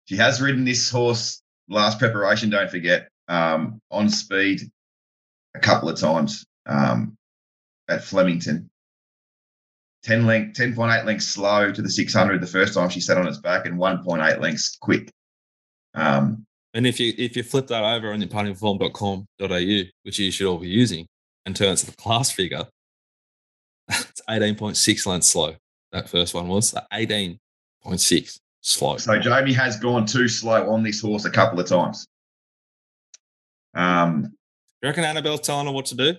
she 0.07 0.17
has 0.17 0.41
ridden 0.41 0.65
this 0.65 0.91
horse 0.91 1.43
last 1.69 1.99
preparation. 1.99 2.51
Don't 2.51 2.71
forget 2.71 3.09
um, 3.29 3.81
on 3.91 4.09
speed 4.09 4.63
a 5.55 5.61
couple 5.61 5.89
of 5.89 5.99
times 5.99 6.45
um, 6.67 7.17
at 7.89 8.05
Flemington. 8.05 8.69
10 10.05 10.27
length, 10.27 10.59
10.8 10.59 11.05
lengths 11.05 11.29
slow 11.29 11.71
to 11.71 11.81
the 11.81 11.89
600 11.89 12.41
the 12.41 12.47
first 12.47 12.75
time 12.75 12.89
she 12.89 13.01
sat 13.01 13.19
on 13.19 13.29
its 13.29 13.39
back 13.39 13.67
and 13.67 13.79
1.8 13.79 14.41
lengths 14.41 14.77
quick. 14.81 15.13
Um, 15.95 16.45
And 16.75 16.87
if 16.87 16.99
you 16.99 17.13
if 17.19 17.37
you 17.37 17.43
flip 17.43 17.69
that 17.69 17.85
over 17.85 18.13
on 18.13 18.21
your 18.21 18.29
puntingform.com.au, 18.29 19.83
which 20.03 20.19
you 20.19 20.31
should 20.31 20.47
all 20.49 20.59
be 20.59 20.69
using, 20.69 21.07
and 21.47 21.55
turn 21.57 21.73
it 21.73 21.77
to 21.77 21.87
the 21.87 21.97
class 21.97 22.31
figure, 22.31 22.67
it's 23.89 24.21
18.6 24.29 25.07
lengths 25.07 25.29
slow. 25.29 25.55
That 25.93 26.09
first 26.09 26.35
one 26.35 26.49
was 26.49 26.75
18.6 26.93 28.39
slow. 28.61 28.97
So 28.97 29.19
Jamie 29.19 29.53
has 29.53 29.79
gone 29.79 30.07
too 30.07 30.29
slow 30.29 30.71
on 30.73 30.83
this 30.83 31.01
horse 31.01 31.25
a 31.25 31.31
couple 31.31 31.59
of 31.61 31.67
times. 31.67 32.07
Um, 33.75 34.33
You 34.83 34.89
reckon 34.89 35.05
Annabelle's 35.05 35.41
telling 35.41 35.67
her 35.67 35.73
what 35.73 35.87
to 35.87 35.95
do? 35.95 36.15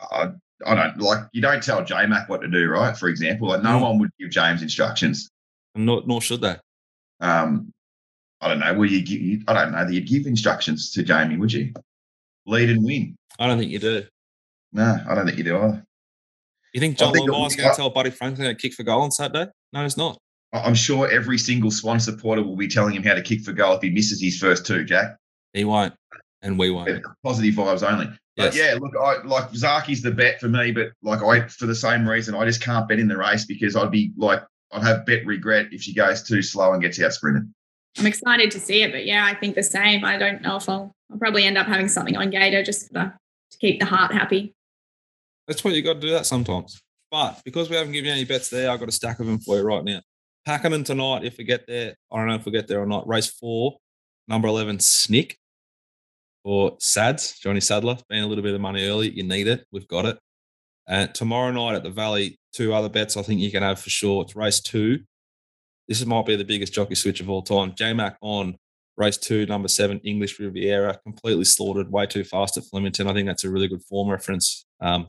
I, 0.00 0.28
I 0.66 0.74
don't 0.74 0.98
like 1.00 1.24
you 1.32 1.42
don't 1.42 1.62
tell 1.62 1.82
JMac 1.84 2.28
what 2.28 2.40
to 2.42 2.48
do, 2.48 2.68
right? 2.68 2.96
For 2.96 3.08
example, 3.08 3.48
like 3.48 3.62
no 3.62 3.78
Mm. 3.78 3.82
one 3.82 3.98
would 3.98 4.10
give 4.18 4.30
James 4.30 4.62
instructions. 4.62 5.30
Nor, 5.74 6.02
nor 6.06 6.20
should 6.22 6.40
they. 6.40 6.56
Um, 7.20 7.70
I 8.40 8.48
don't 8.48 8.60
know. 8.60 8.72
Will 8.74 8.90
you 8.90 9.02
give? 9.02 9.20
you- 9.20 9.42
I 9.46 9.52
don't 9.52 9.72
know 9.72 9.84
that 9.84 9.92
you'd 9.92 10.06
give 10.08 10.26
instructions 10.26 10.90
to 10.92 11.02
Jamie, 11.02 11.36
would 11.36 11.52
you? 11.52 11.72
Lead 12.46 12.70
and 12.70 12.84
win. 12.84 13.16
I 13.38 13.46
don't 13.46 13.58
think 13.58 13.70
you 13.70 13.78
do. 13.78 14.04
No, 14.72 14.98
I 15.08 15.14
don't 15.14 15.26
think 15.26 15.38
you 15.38 15.44
do 15.44 15.56
either. 15.58 15.84
You 16.72 16.80
think 16.80 16.98
John 16.98 17.12
Longmire's 17.12 17.56
going 17.56 17.70
to 17.70 17.76
tell 17.76 17.90
Buddy 17.90 18.10
Franklin 18.10 18.48
to 18.48 18.54
kick 18.54 18.74
for 18.74 18.84
goal 18.84 19.02
on 19.02 19.10
Saturday? 19.10 19.50
No, 19.72 19.82
he's 19.82 19.96
not. 19.96 20.18
I'm 20.52 20.74
sure 20.74 21.08
every 21.10 21.38
single 21.38 21.70
Swan 21.70 22.00
supporter 22.00 22.42
will 22.42 22.56
be 22.56 22.68
telling 22.68 22.94
him 22.94 23.02
how 23.02 23.14
to 23.14 23.22
kick 23.22 23.42
for 23.42 23.52
goal 23.52 23.74
if 23.76 23.82
he 23.82 23.90
misses 23.90 24.20
his 24.20 24.38
first 24.38 24.66
two, 24.66 24.84
Jack. 24.84 25.16
He 25.52 25.64
won't, 25.64 25.94
and 26.42 26.58
we 26.58 26.70
won't. 26.70 27.02
Positive 27.24 27.54
vibes 27.54 27.88
only. 27.88 28.06
But 28.36 28.54
Yes. 28.54 28.56
yeah, 28.56 28.78
look, 28.80 28.92
I 29.00 29.22
like 29.24 29.50
Zaaki's 29.50 30.02
the 30.02 30.10
bet 30.12 30.40
for 30.40 30.48
me, 30.48 30.70
but 30.72 30.92
like 31.02 31.22
I 31.22 31.46
for 31.48 31.66
the 31.66 31.74
same 31.74 32.08
reason, 32.08 32.34
I 32.34 32.44
just 32.46 32.62
can't 32.62 32.88
bet 32.88 32.98
in 32.98 33.08
the 33.08 33.16
race 33.16 33.44
because 33.44 33.76
I'd 33.76 33.90
be 33.90 34.12
like 34.16 34.42
I'd 34.72 34.82
have 34.82 35.04
bet 35.06 35.26
regret 35.26 35.68
if 35.72 35.82
she 35.82 35.92
goes 35.94 36.22
too 36.22 36.42
slow 36.42 36.72
and 36.72 36.82
gets 36.82 37.00
out 37.00 37.12
sprinted. 37.12 37.52
I'm 37.98 38.06
excited 38.06 38.50
to 38.52 38.60
see 38.60 38.82
it, 38.82 38.92
but 38.92 39.04
yeah, 39.04 39.24
I 39.24 39.34
think 39.34 39.54
the 39.54 39.62
same. 39.62 40.04
I 40.04 40.16
don't 40.16 40.42
know 40.42 40.56
if 40.56 40.68
I'll, 40.68 40.94
I'll 41.10 41.18
probably 41.18 41.44
end 41.44 41.58
up 41.58 41.66
having 41.66 41.88
something 41.88 42.16
on 42.16 42.30
Gator 42.30 42.62
just 42.62 42.88
to, 42.92 43.14
to 43.50 43.58
keep 43.58 43.80
the 43.80 43.86
heart 43.86 44.12
happy. 44.12 44.54
That's 45.46 45.64
what 45.64 45.74
you 45.74 45.82
got 45.82 45.94
to 45.94 46.00
do 46.00 46.10
that 46.10 46.26
sometimes. 46.26 46.80
But 47.10 47.40
because 47.44 47.68
we 47.68 47.76
haven't 47.76 47.92
given 47.92 48.06
you 48.06 48.12
any 48.12 48.24
bets 48.24 48.48
there, 48.48 48.70
I've 48.70 48.78
got 48.78 48.88
a 48.88 48.92
stack 48.92 49.18
of 49.18 49.26
them 49.26 49.40
for 49.40 49.56
you 49.56 49.62
right 49.62 49.82
now. 49.82 50.00
Pakenham 50.46 50.84
tonight, 50.84 51.24
if 51.24 51.38
we 51.38 51.44
get 51.44 51.66
there, 51.66 51.94
I 52.10 52.16
don't 52.16 52.28
know 52.28 52.34
if 52.34 52.46
we 52.46 52.52
get 52.52 52.68
there 52.68 52.80
or 52.80 52.86
not. 52.86 53.06
Race 53.08 53.26
four, 53.26 53.76
number 54.28 54.48
11, 54.48 54.78
Snick 54.78 55.36
or 56.44 56.76
Sads, 56.78 57.38
Johnny 57.38 57.60
Sadler, 57.60 57.98
being 58.08 58.22
a 58.22 58.26
little 58.26 58.44
bit 58.44 58.54
of 58.54 58.60
money 58.60 58.86
early. 58.86 59.10
You 59.10 59.24
need 59.24 59.48
it. 59.48 59.66
We've 59.72 59.88
got 59.88 60.06
it. 60.06 60.18
And 60.86 61.14
tomorrow 61.14 61.50
night 61.50 61.74
at 61.74 61.82
the 61.82 61.90
Valley, 61.90 62.38
two 62.52 62.72
other 62.72 62.88
bets 62.88 63.16
I 63.16 63.22
think 63.22 63.40
you 63.40 63.50
can 63.50 63.62
have 63.62 63.80
for 63.80 63.90
sure. 63.90 64.22
It's 64.22 64.34
race 64.34 64.60
two. 64.60 65.00
This 65.90 66.06
might 66.06 66.24
be 66.24 66.36
the 66.36 66.44
biggest 66.44 66.72
jockey 66.72 66.94
switch 66.94 67.20
of 67.20 67.28
all 67.28 67.42
time. 67.42 67.74
J 67.76 67.92
Mac 67.92 68.16
on 68.20 68.56
race 68.96 69.16
two, 69.16 69.44
number 69.46 69.66
seven, 69.66 69.98
English 70.04 70.38
Riviera, 70.38 70.96
completely 71.02 71.44
slaughtered, 71.44 71.90
way 71.90 72.06
too 72.06 72.22
fast 72.22 72.56
at 72.56 72.62
Flemington. 72.70 73.08
I 73.08 73.12
think 73.12 73.26
that's 73.26 73.42
a 73.42 73.50
really 73.50 73.66
good 73.66 73.82
form 73.82 74.08
reference. 74.08 74.64
Um, 74.80 75.08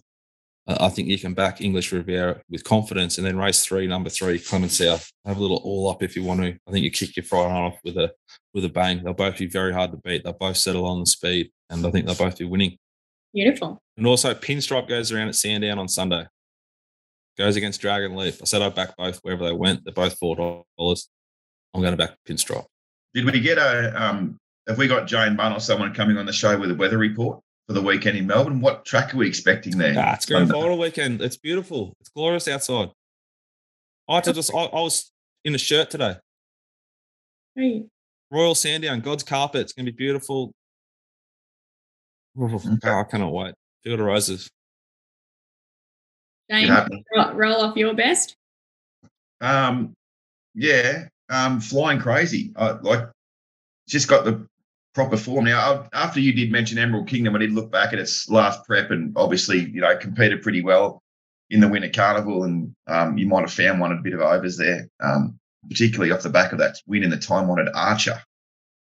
I 0.67 0.89
think 0.89 1.08
you 1.08 1.20
can 1.20 1.36
back 1.36 1.62
English 1.62 1.91
Riviera 1.91 2.41
with 2.50 2.63
confidence, 2.63 3.20
and 3.20 3.28
then 3.28 3.38
race 3.38 3.63
three, 3.63 3.86
number 3.86 4.10
three, 4.10 4.39
Clement 4.39 4.72
South. 4.72 5.08
Have 5.24 5.38
a 5.38 5.39
little 5.39 5.62
all 5.63 5.88
up 5.88 6.02
if 6.02 6.15
you 6.15 6.24
want 6.24 6.41
to. 6.41 6.58
I 6.67 6.72
think 6.72 6.84
you 6.84 6.89
kick 6.89 7.15
your 7.15 7.26
Friday 7.26 7.54
off 7.54 7.78
with 7.84 7.98
a 7.98 8.12
with 8.56 8.65
a 8.65 8.70
bang. 8.70 9.04
They'll 9.04 9.13
both 9.13 9.38
be 9.38 9.46
very 9.46 9.74
hard 9.74 9.91
to 9.91 9.98
beat. 9.98 10.24
They'll 10.24 10.34
both 10.34 10.58
settle 10.58 10.88
on 10.88 11.00
the 11.00 11.06
speed, 11.06 11.52
and 11.70 11.86
I 11.86 11.91
think 11.91 12.08
they'll 12.08 12.15
both 12.15 12.39
be 12.39 12.46
winning. 12.46 12.78
Beautiful. 13.36 13.78
And 13.98 14.08
also, 14.08 14.34
Pinstripe 14.34 14.89
goes 14.89 15.12
around 15.12 15.28
at 15.28 15.36
Sandown 15.36 15.78
on 15.78 15.88
Sunday. 15.88 16.26
Goes 17.38 17.56
against 17.56 17.82
Dragon 17.82 18.15
Leaf. 18.15 18.41
I 18.41 18.46
said 18.46 18.62
I'd 18.62 18.76
back 18.76 18.96
both 18.98 19.20
wherever 19.20 19.46
they 19.46 19.54
went. 19.54 19.84
They're 19.84 19.94
both 19.94 20.17
four 20.17 20.36
dollars. 20.36 21.10
I'm 21.74 21.82
going 21.82 21.94
to 21.94 21.98
back 21.98 22.17
Pinstripe. 22.28 22.65
Did 23.13 23.26
we 23.26 23.39
get 23.39 23.58
a? 23.58 23.94
Um, 24.02 24.38
have 24.67 24.78
we 24.78 24.88
got 24.88 25.08
Jane 25.08 25.36
Bunn 25.36 25.54
or 25.54 25.60
someone 25.60 25.94
coming 25.94 26.17
on 26.17 26.26
the 26.26 26.34
show 26.34 26.58
with 26.60 26.72
a 26.72 26.76
weather 26.76 26.98
report 26.98 27.39
for 27.67 27.74
the 27.74 27.82
weekend 27.82 28.17
in 28.17 28.28
Melbourne? 28.28 28.60
What 28.62 28.86
track 28.86 29.13
are 29.13 29.17
we 29.17 29.28
expecting 29.28 29.78
there? 29.78 29.96
Ah, 29.98 30.13
it's 30.13 30.26
grand 30.26 30.50
final 30.50 30.78
weekend. 30.78 31.22
It's 31.22 31.38
beautiful. 31.38 31.94
It's 32.00 32.10
glorious 32.10 32.48
outside. 32.48 32.89
I 34.10 34.15
had 34.15 34.26
to 34.26 34.34
just. 34.34 34.54
I, 34.54 34.65
I 34.65 34.82
was 34.82 35.12
in 35.46 35.56
a 35.56 35.58
shirt 35.58 35.89
today. 35.89 36.17
Hey. 37.56 37.86
Royal 38.30 38.56
Sandown, 38.56 39.02
God's 39.02 39.24
carpet. 39.24 39.62
It's 39.62 39.74
going 39.74 39.86
to 39.86 39.91
be 39.91 39.98
beautiful. 39.98 40.54
Oh, 42.39 42.62
I 42.84 43.04
cannot 43.04 43.34
wait. 43.34 43.56
Field 43.84 44.00
of 44.00 44.06
Roses. 44.06 44.50
Jane, 46.52 46.70
roll, 47.16 47.34
roll 47.34 47.62
off 47.62 47.78
your 47.78 47.94
best. 47.94 48.36
Um, 49.40 49.94
yeah, 50.54 51.08
um, 51.30 51.62
flying 51.62 52.00
crazy. 52.00 52.52
I, 52.58 52.72
like, 52.72 53.08
just 53.88 54.10
got 54.10 54.26
the 54.26 54.46
proper 54.94 55.16
form 55.16 55.46
now. 55.46 55.88
I, 55.94 56.04
after 56.04 56.20
you 56.20 56.34
did 56.34 56.52
mention 56.52 56.78
Emerald 56.78 57.08
Kingdom, 57.08 57.36
I 57.36 57.40
did 57.40 57.54
look 57.54 57.72
back 57.72 57.94
at 57.94 58.00
its 58.00 58.30
last 58.30 58.66
prep, 58.66 58.92
and 58.92 59.14
obviously, 59.16 59.60
you 59.70 59.80
know, 59.80 59.96
competed 59.96 60.42
pretty 60.42 60.62
well 60.62 61.02
in 61.50 61.62
the 61.62 61.70
Winter 61.70 61.90
Carnival, 61.90 62.44
and 62.44 62.74
um, 62.88 63.18
you 63.18 63.28
might 63.28 63.42
have 63.42 63.54
found 63.54 63.80
one 63.80 63.94
a 63.94 64.02
bit 64.02 64.14
of 64.14 64.20
overs 64.20 64.58
there, 64.58 64.88
um, 65.02 65.40
particularly 65.70 66.12
off 66.12 66.24
the 66.24 66.30
back 66.30 66.52
of 66.52 66.60
that 66.60 66.78
win 66.86 67.04
in 67.04 67.10
the 67.10 67.18
time-honoured 67.18 67.70
Archer, 67.74 68.22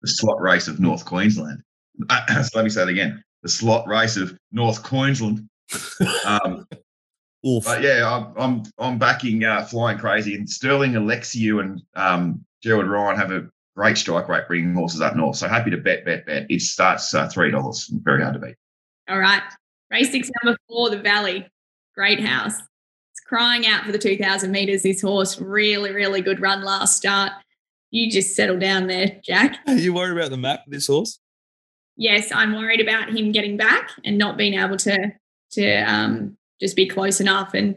the 0.02 0.08
slot 0.08 0.40
race 0.40 0.66
of 0.66 0.80
North 0.80 1.04
Queensland. 1.04 1.62
so 2.10 2.48
let 2.54 2.64
me 2.64 2.70
say 2.70 2.82
it 2.82 2.88
again: 2.88 3.22
the 3.44 3.48
slot 3.48 3.86
race 3.86 4.16
of 4.16 4.36
North 4.50 4.82
Queensland. 4.82 5.46
Um, 6.26 6.66
but 7.42 7.82
yeah, 7.82 8.08
I'm 8.08 8.34
I'm, 8.38 8.62
I'm 8.78 8.98
backing 8.98 9.44
uh, 9.44 9.64
flying 9.64 9.98
crazy, 9.98 10.34
and 10.34 10.48
Sterling 10.48 10.92
Alexiou 10.92 11.60
and 11.60 11.82
um, 11.94 12.44
Gerald 12.62 12.88
Ryan 12.88 13.16
have 13.16 13.32
a 13.32 13.48
great 13.76 13.96
strike 13.96 14.28
rate 14.28 14.46
bringing 14.46 14.74
horses 14.74 15.00
up 15.00 15.16
north. 15.16 15.36
So 15.36 15.48
happy 15.48 15.70
to 15.70 15.78
bet, 15.78 16.04
bet, 16.04 16.26
bet. 16.26 16.46
It 16.50 16.60
starts 16.60 17.14
uh, 17.14 17.28
three 17.28 17.50
dollars. 17.50 17.88
Very 18.02 18.22
hard 18.22 18.34
to 18.34 18.40
beat. 18.40 18.56
All 19.08 19.18
right, 19.18 19.42
race 19.90 20.10
six, 20.10 20.30
number 20.42 20.58
four, 20.68 20.90
the 20.90 20.98
Valley, 20.98 21.48
Great 21.94 22.20
House. 22.20 22.58
It's 22.58 23.20
crying 23.26 23.66
out 23.66 23.84
for 23.84 23.92
the 23.92 23.98
two 23.98 24.16
thousand 24.16 24.52
meters. 24.52 24.82
This 24.82 25.00
horse, 25.00 25.40
really, 25.40 25.92
really 25.92 26.20
good 26.20 26.40
run 26.40 26.62
last 26.62 26.96
start. 26.96 27.32
You 27.90 28.10
just 28.10 28.36
settle 28.36 28.58
down 28.58 28.86
there, 28.86 29.18
Jack. 29.24 29.58
Are 29.66 29.74
you 29.74 29.94
worried 29.94 30.16
about 30.16 30.30
the 30.30 30.36
map 30.36 30.66
of 30.66 30.72
this 30.72 30.86
horse? 30.86 31.18
Yes, 31.96 32.30
I'm 32.32 32.54
worried 32.54 32.80
about 32.80 33.10
him 33.10 33.32
getting 33.32 33.56
back 33.56 33.90
and 34.04 34.16
not 34.16 34.36
being 34.36 34.54
able 34.54 34.76
to 34.76 35.12
to 35.52 35.74
um, 35.82 36.36
just 36.60 36.76
be 36.76 36.86
close 36.86 37.20
enough. 37.20 37.54
And 37.54 37.76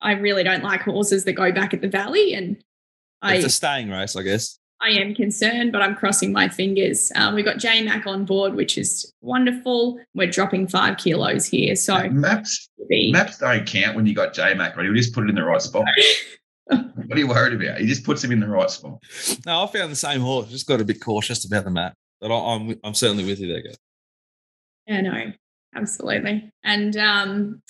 I 0.00 0.12
really 0.12 0.42
don't 0.44 0.64
like 0.64 0.82
horses 0.82 1.24
that 1.24 1.32
go 1.32 1.52
back 1.52 1.74
at 1.74 1.80
the 1.80 1.88
valley. 1.88 2.34
And 2.34 2.62
it's 3.22 3.44
a 3.44 3.50
staying 3.50 3.90
race, 3.90 4.16
I 4.16 4.22
guess. 4.22 4.58
I 4.82 4.90
am 4.90 5.14
concerned, 5.14 5.72
but 5.72 5.82
I'm 5.82 5.94
crossing 5.94 6.32
my 6.32 6.48
fingers. 6.48 7.12
Um, 7.14 7.34
we've 7.34 7.44
got 7.44 7.58
J 7.58 7.82
Mac 7.82 8.06
on 8.06 8.24
board, 8.24 8.54
which 8.54 8.78
is 8.78 9.12
wonderful. 9.20 10.00
We're 10.14 10.30
dropping 10.30 10.68
five 10.68 10.96
kilos 10.96 11.44
here. 11.44 11.76
So 11.76 12.08
maps, 12.08 12.70
be, 12.88 13.12
maps 13.12 13.38
don't 13.38 13.66
count 13.66 13.94
when 13.94 14.06
you 14.06 14.14
got 14.14 14.32
J 14.32 14.54
Mac, 14.54 14.76
right? 14.76 14.86
You 14.86 14.94
just 14.94 15.12
put 15.12 15.24
it 15.24 15.28
in 15.28 15.34
the 15.34 15.44
right 15.44 15.60
spot. 15.60 15.84
what 16.64 17.12
are 17.12 17.18
you 17.18 17.28
worried 17.28 17.60
about? 17.60 17.78
He 17.78 17.86
just 17.86 18.04
puts 18.04 18.24
him 18.24 18.32
in 18.32 18.40
the 18.40 18.48
right 18.48 18.70
spot. 18.70 19.02
No, 19.44 19.64
I 19.64 19.66
found 19.66 19.92
the 19.92 19.96
same 19.96 20.22
horse. 20.22 20.48
Just 20.48 20.66
got 20.66 20.80
a 20.80 20.84
bit 20.84 21.02
cautious 21.02 21.44
about 21.44 21.64
the 21.64 21.70
map. 21.70 21.92
But 22.20 22.30
I, 22.30 22.54
am 22.54 22.70
I'm, 22.70 22.80
I'm 22.84 22.94
certainly 22.94 23.24
with 23.24 23.38
you 23.38 23.48
there, 23.52 23.62
guys. 23.62 23.76
Yeah, 24.86 25.02
no, 25.02 25.32
absolutely. 25.74 26.50
And 26.64 26.96
um, 26.96 27.62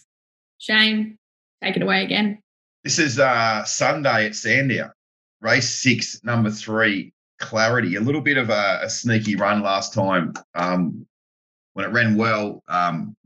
Shane, 0.61 1.17
take 1.65 1.77
it 1.77 1.83
away 1.83 2.05
again. 2.05 2.39
This 2.85 2.99
is 2.99 3.19
uh, 3.19 3.65
Sunday 3.65 4.27
at 4.27 4.35
Sandown, 4.35 4.93
race 5.41 5.71
six, 5.71 6.23
number 6.23 6.51
three, 6.51 7.15
Clarity. 7.39 7.97
A 7.97 8.01
little 8.01 8.21
bit 8.21 8.37
of 8.37 8.51
a, 8.51 8.81
a 8.83 8.91
sneaky 8.91 9.37
run 9.37 9.63
last 9.63 9.95
time 9.95 10.35
um, 10.55 11.07
when 11.73 11.87
it 11.87 11.93
ran 11.93 12.17
well. 12.17 12.63
Um, 12.69 13.17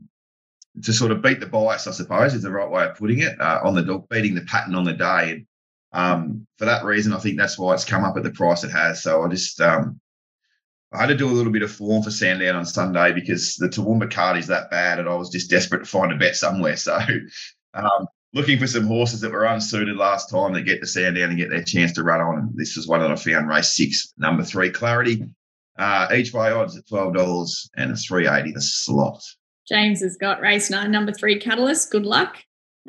to 0.83 0.93
sort 0.93 1.11
of 1.11 1.21
beat 1.21 1.39
the 1.39 1.45
bias, 1.45 1.87
I 1.87 1.91
suppose, 1.91 2.33
is 2.33 2.43
the 2.43 2.51
right 2.51 2.69
way 2.69 2.85
of 2.85 2.95
putting 2.95 3.19
it 3.19 3.39
uh, 3.39 3.59
on 3.63 3.75
the 3.75 3.83
dog, 3.83 4.07
beating 4.09 4.35
the 4.35 4.41
pattern 4.41 4.75
on 4.75 4.83
the 4.83 4.93
day. 4.93 5.31
And 5.31 5.45
um, 5.93 6.47
for 6.57 6.65
that 6.65 6.83
reason, 6.83 7.13
I 7.13 7.19
think 7.19 7.37
that's 7.37 7.57
why 7.57 7.73
it's 7.73 7.85
come 7.85 8.03
up 8.03 8.17
at 8.17 8.23
the 8.23 8.31
price 8.31 8.63
it 8.63 8.71
has. 8.71 9.03
So 9.03 9.23
I 9.23 9.27
just 9.29 9.59
um, 9.61 9.99
I 10.95 11.01
had 11.01 11.07
to 11.07 11.15
do 11.15 11.29
a 11.29 11.31
little 11.31 11.51
bit 11.51 11.61
of 11.61 11.71
form 11.71 12.03
for 12.03 12.11
Sandown 12.11 12.55
on 12.55 12.65
Sunday 12.65 13.13
because 13.13 13.55
the 13.55 13.67
Toowoomba 13.67 14.09
card 14.11 14.37
is 14.37 14.47
that 14.47 14.71
bad, 14.71 14.99
and 14.99 15.09
I 15.09 15.15
was 15.15 15.29
just 15.29 15.49
desperate 15.49 15.79
to 15.79 15.85
find 15.85 16.11
a 16.11 16.15
bet 16.15 16.35
somewhere. 16.35 16.77
So, 16.77 16.97
um, 17.73 18.07
looking 18.33 18.57
for 18.57 18.67
some 18.67 18.87
horses 18.87 19.21
that 19.21 19.31
were 19.31 19.45
unsuited 19.45 19.97
last 19.97 20.29
time 20.29 20.53
that 20.53 20.63
get 20.63 20.81
to 20.81 20.87
Sandown 20.87 21.29
and 21.29 21.37
get 21.37 21.49
their 21.49 21.63
chance 21.63 21.91
to 21.93 22.03
run 22.03 22.21
on. 22.21 22.39
And 22.39 22.49
this 22.55 22.75
was 22.75 22.87
one 22.87 23.01
that 23.01 23.11
I 23.11 23.15
found, 23.15 23.49
race 23.49 23.75
six, 23.75 24.13
number 24.17 24.43
three, 24.43 24.69
Clarity. 24.69 25.23
Uh, 25.77 26.07
each 26.15 26.33
way 26.33 26.51
odds 26.51 26.77
at 26.77 26.87
twelve 26.87 27.13
dollars 27.13 27.69
and 27.75 27.91
a 27.91 27.95
three 27.95 28.27
eighty 28.27 28.51
the 28.53 28.61
slot. 28.61 29.21
James 29.67 30.01
has 30.01 30.15
got 30.15 30.39
race 30.39 30.69
nine, 30.69 30.91
number 30.91 31.11
three, 31.11 31.37
Catalyst. 31.37 31.91
Good 31.91 32.05
luck. 32.05 32.37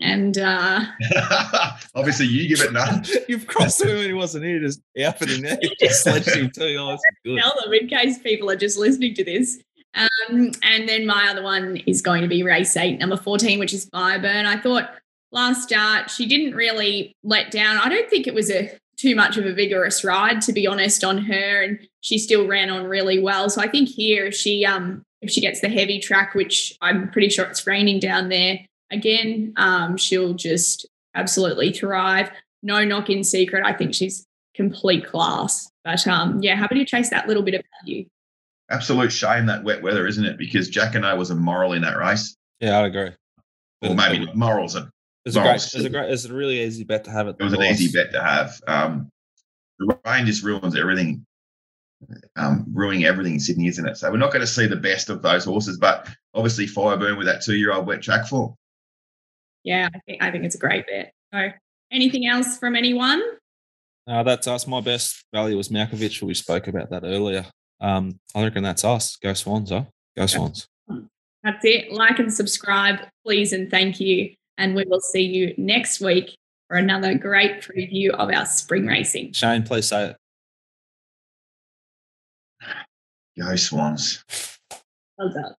And 0.00 0.37
uh, 0.37 0.85
obviously, 1.94 2.26
you 2.26 2.48
give 2.48 2.64
it 2.64 2.72
none. 2.72 3.04
You've 3.28 3.46
crossed 3.46 3.82
him 3.82 3.96
when 3.96 4.06
he 4.06 4.12
wasn't 4.12 4.44
here, 4.44 4.61
just 4.61 4.80
out 5.02 5.22
in 5.22 5.42
there, 5.42 5.59
just 5.80 6.02
sledged 6.02 6.35
him 6.35 6.50
too. 6.50 6.76
Oh, 6.78 6.98
Tell 7.24 7.54
them 7.62 7.72
in 7.72 7.88
case 7.88 8.18
people 8.18 8.50
are 8.50 8.56
just 8.56 8.76
listening 8.76 9.14
to 9.14 9.24
this. 9.24 9.62
Um, 9.94 10.50
and 10.62 10.87
then 10.87 11.06
my 11.06 11.28
other 11.30 11.42
one 11.42 11.78
is 11.87 12.02
going 12.02 12.20
to 12.20 12.28
be 12.28 12.42
race 12.42 12.76
eight, 12.76 12.98
number 12.98 13.16
14, 13.16 13.59
which 13.59 13.72
is 13.72 13.88
Fireburn. 13.88 14.44
I 14.44 14.61
thought 14.61 14.90
last 15.32 15.62
start 15.62 16.11
she 16.11 16.26
didn't 16.26 16.54
really 16.54 17.14
let 17.24 17.50
down. 17.50 17.78
I 17.78 17.88
don't 17.88 18.09
think 18.11 18.26
it 18.26 18.35
was 18.35 18.50
a 18.50 18.70
too 18.98 19.14
much 19.14 19.37
of 19.37 19.46
a 19.46 19.52
vigorous 19.52 20.04
ride, 20.04 20.40
to 20.42 20.52
be 20.52 20.66
honest, 20.66 21.04
on 21.04 21.18
her, 21.18 21.62
and 21.62 21.78
she 22.00 22.18
still 22.18 22.46
ran 22.46 22.70
on 22.70 22.85
really 22.85 23.18
well. 23.18 23.48
So 23.48 23.61
I 23.61 23.68
think 23.68 23.88
here, 23.88 24.26
if 24.26 24.35
she 24.35 24.66
um 24.66 25.02
if 25.22 25.30
she 25.30 25.40
gets 25.40 25.61
the 25.61 25.70
heavy 25.70 25.98
track, 25.98 26.35
which 26.35 26.76
I'm 26.82 27.11
pretty 27.11 27.30
sure 27.30 27.46
it's 27.46 27.66
raining 27.66 27.98
down 27.98 28.28
there, 28.28 28.59
again, 28.90 29.53
um, 29.57 29.96
she'll 29.96 30.35
just 30.35 30.87
absolutely 31.14 31.72
thrive. 31.72 32.31
No 32.62 32.85
knock 32.85 33.11
in 33.11 33.25
secret. 33.25 33.64
I 33.64 33.72
think 33.72 33.94
she's 33.94 34.27
complete 34.55 35.07
class. 35.07 35.70
But 35.85 36.07
um, 36.07 36.42
yeah, 36.42 36.57
happy 36.57 36.77
to 36.77 36.85
chase 36.85 37.11
that 37.11 37.29
little 37.29 37.42
bit 37.42 37.55
of 37.55 37.62
value. 37.81 38.07
Absolute 38.70 39.12
shame 39.12 39.46
that 39.46 39.62
wet 39.62 39.83
weather, 39.83 40.07
isn't 40.07 40.25
it? 40.25 40.38
Because 40.38 40.68
Jack 40.68 40.94
and 40.94 41.07
I 41.07 41.14
was 41.14 41.31
a 41.31 41.37
moral 41.37 41.72
in 41.72 41.83
that 41.83 41.96
race. 41.96 42.37
Yeah, 42.61 42.81
I'd 42.81 42.87
agree. 42.87 43.12
Or 43.83 43.94
maybe 43.94 44.27
morals 44.35 44.75
are. 44.75 44.90
It's 45.25 45.37
a 45.37 45.40
great. 45.40 45.55
It's 45.57 45.75
a 45.75 45.88
great. 45.88 46.11
It's 46.11 46.25
a 46.25 46.33
really 46.33 46.62
easy 46.62 46.85
bet 46.85 47.05
to 47.05 47.11
have. 47.11 47.29
It 47.29 47.37
was 47.38 47.53
an 47.53 47.62
easy 47.62 47.92
bet 47.92 48.12
to 48.12 48.22
have. 48.22 48.61
Um, 48.66 49.11
the 49.79 49.96
rain 50.05 50.27
just 50.27 50.42
ruins 50.42 50.77
everything. 50.77 51.25
Um, 52.37 52.66
ruining 52.72 53.05
everything 53.05 53.35
in 53.35 53.40
Sydney, 53.40 53.68
isn't 53.68 53.87
it? 53.87 53.96
So 53.96 54.11
we're 54.11 54.18
not 54.18 54.31
going 54.31 54.42
to 54.42 54.46
see 54.46 54.66
the 54.66 54.77
best 54.77 55.09
of 55.09 55.22
those 55.22 55.44
horses, 55.44 55.79
but 55.79 56.09
obviously 56.35 56.66
Fireburn 56.66 57.16
with 57.16 57.27
that 57.27 57.42
two-year-old 57.42 57.87
wet 57.87 58.03
track 58.03 58.27
form 58.27 58.55
yeah, 59.66 59.88
I 59.92 59.98
think 60.07 60.22
I 60.22 60.31
think 60.31 60.44
it's 60.44 60.55
a 60.55 60.59
great 60.59 60.87
bet. 60.87 61.12
So, 61.35 61.50
anything 61.90 62.26
else 62.26 62.57
from 62.57 62.76
anyone? 62.76 63.20
Uh, 64.07 64.22
that's 64.22 64.46
us. 64.46 64.66
My 64.66 64.81
best 64.81 65.24
value 65.35 65.57
was 65.57 65.68
Malkovich. 65.68 66.22
We 66.22 66.35
spoke 66.35 66.68
about 66.68 66.88
that 66.90 67.02
earlier. 67.02 67.44
Um, 67.81 68.20
I 68.35 68.44
reckon 68.44 68.62
that's 68.62 68.85
us. 68.85 69.16
Go 69.16 69.35
Swans, 69.35 69.70
huh? 69.70 69.83
Go 70.16 70.26
Swans. 70.26 70.68
That's 71.42 71.64
it. 71.64 71.92
Like 71.92 72.20
and 72.20 72.33
subscribe, 72.33 73.00
please, 73.24 73.52
and 73.52 73.68
thank 73.68 73.98
you. 73.98 74.33
And 74.57 74.76
we 74.76 74.85
will 74.87 75.00
see 75.00 75.22
you 75.22 75.52
next 75.59 76.00
week 76.00 76.37
for 76.68 76.76
another 76.76 77.14
great 77.14 77.61
preview 77.61 78.11
of 78.11 78.31
our 78.31 78.46
spring 78.46 78.87
racing. 78.87 79.33
Shane, 79.33 79.64
please 79.64 79.88
say 79.88 80.11
it. 80.11 80.16
Go 83.38 83.57
Swans. 83.57 84.22
Well 85.18 85.33
done. 85.33 85.55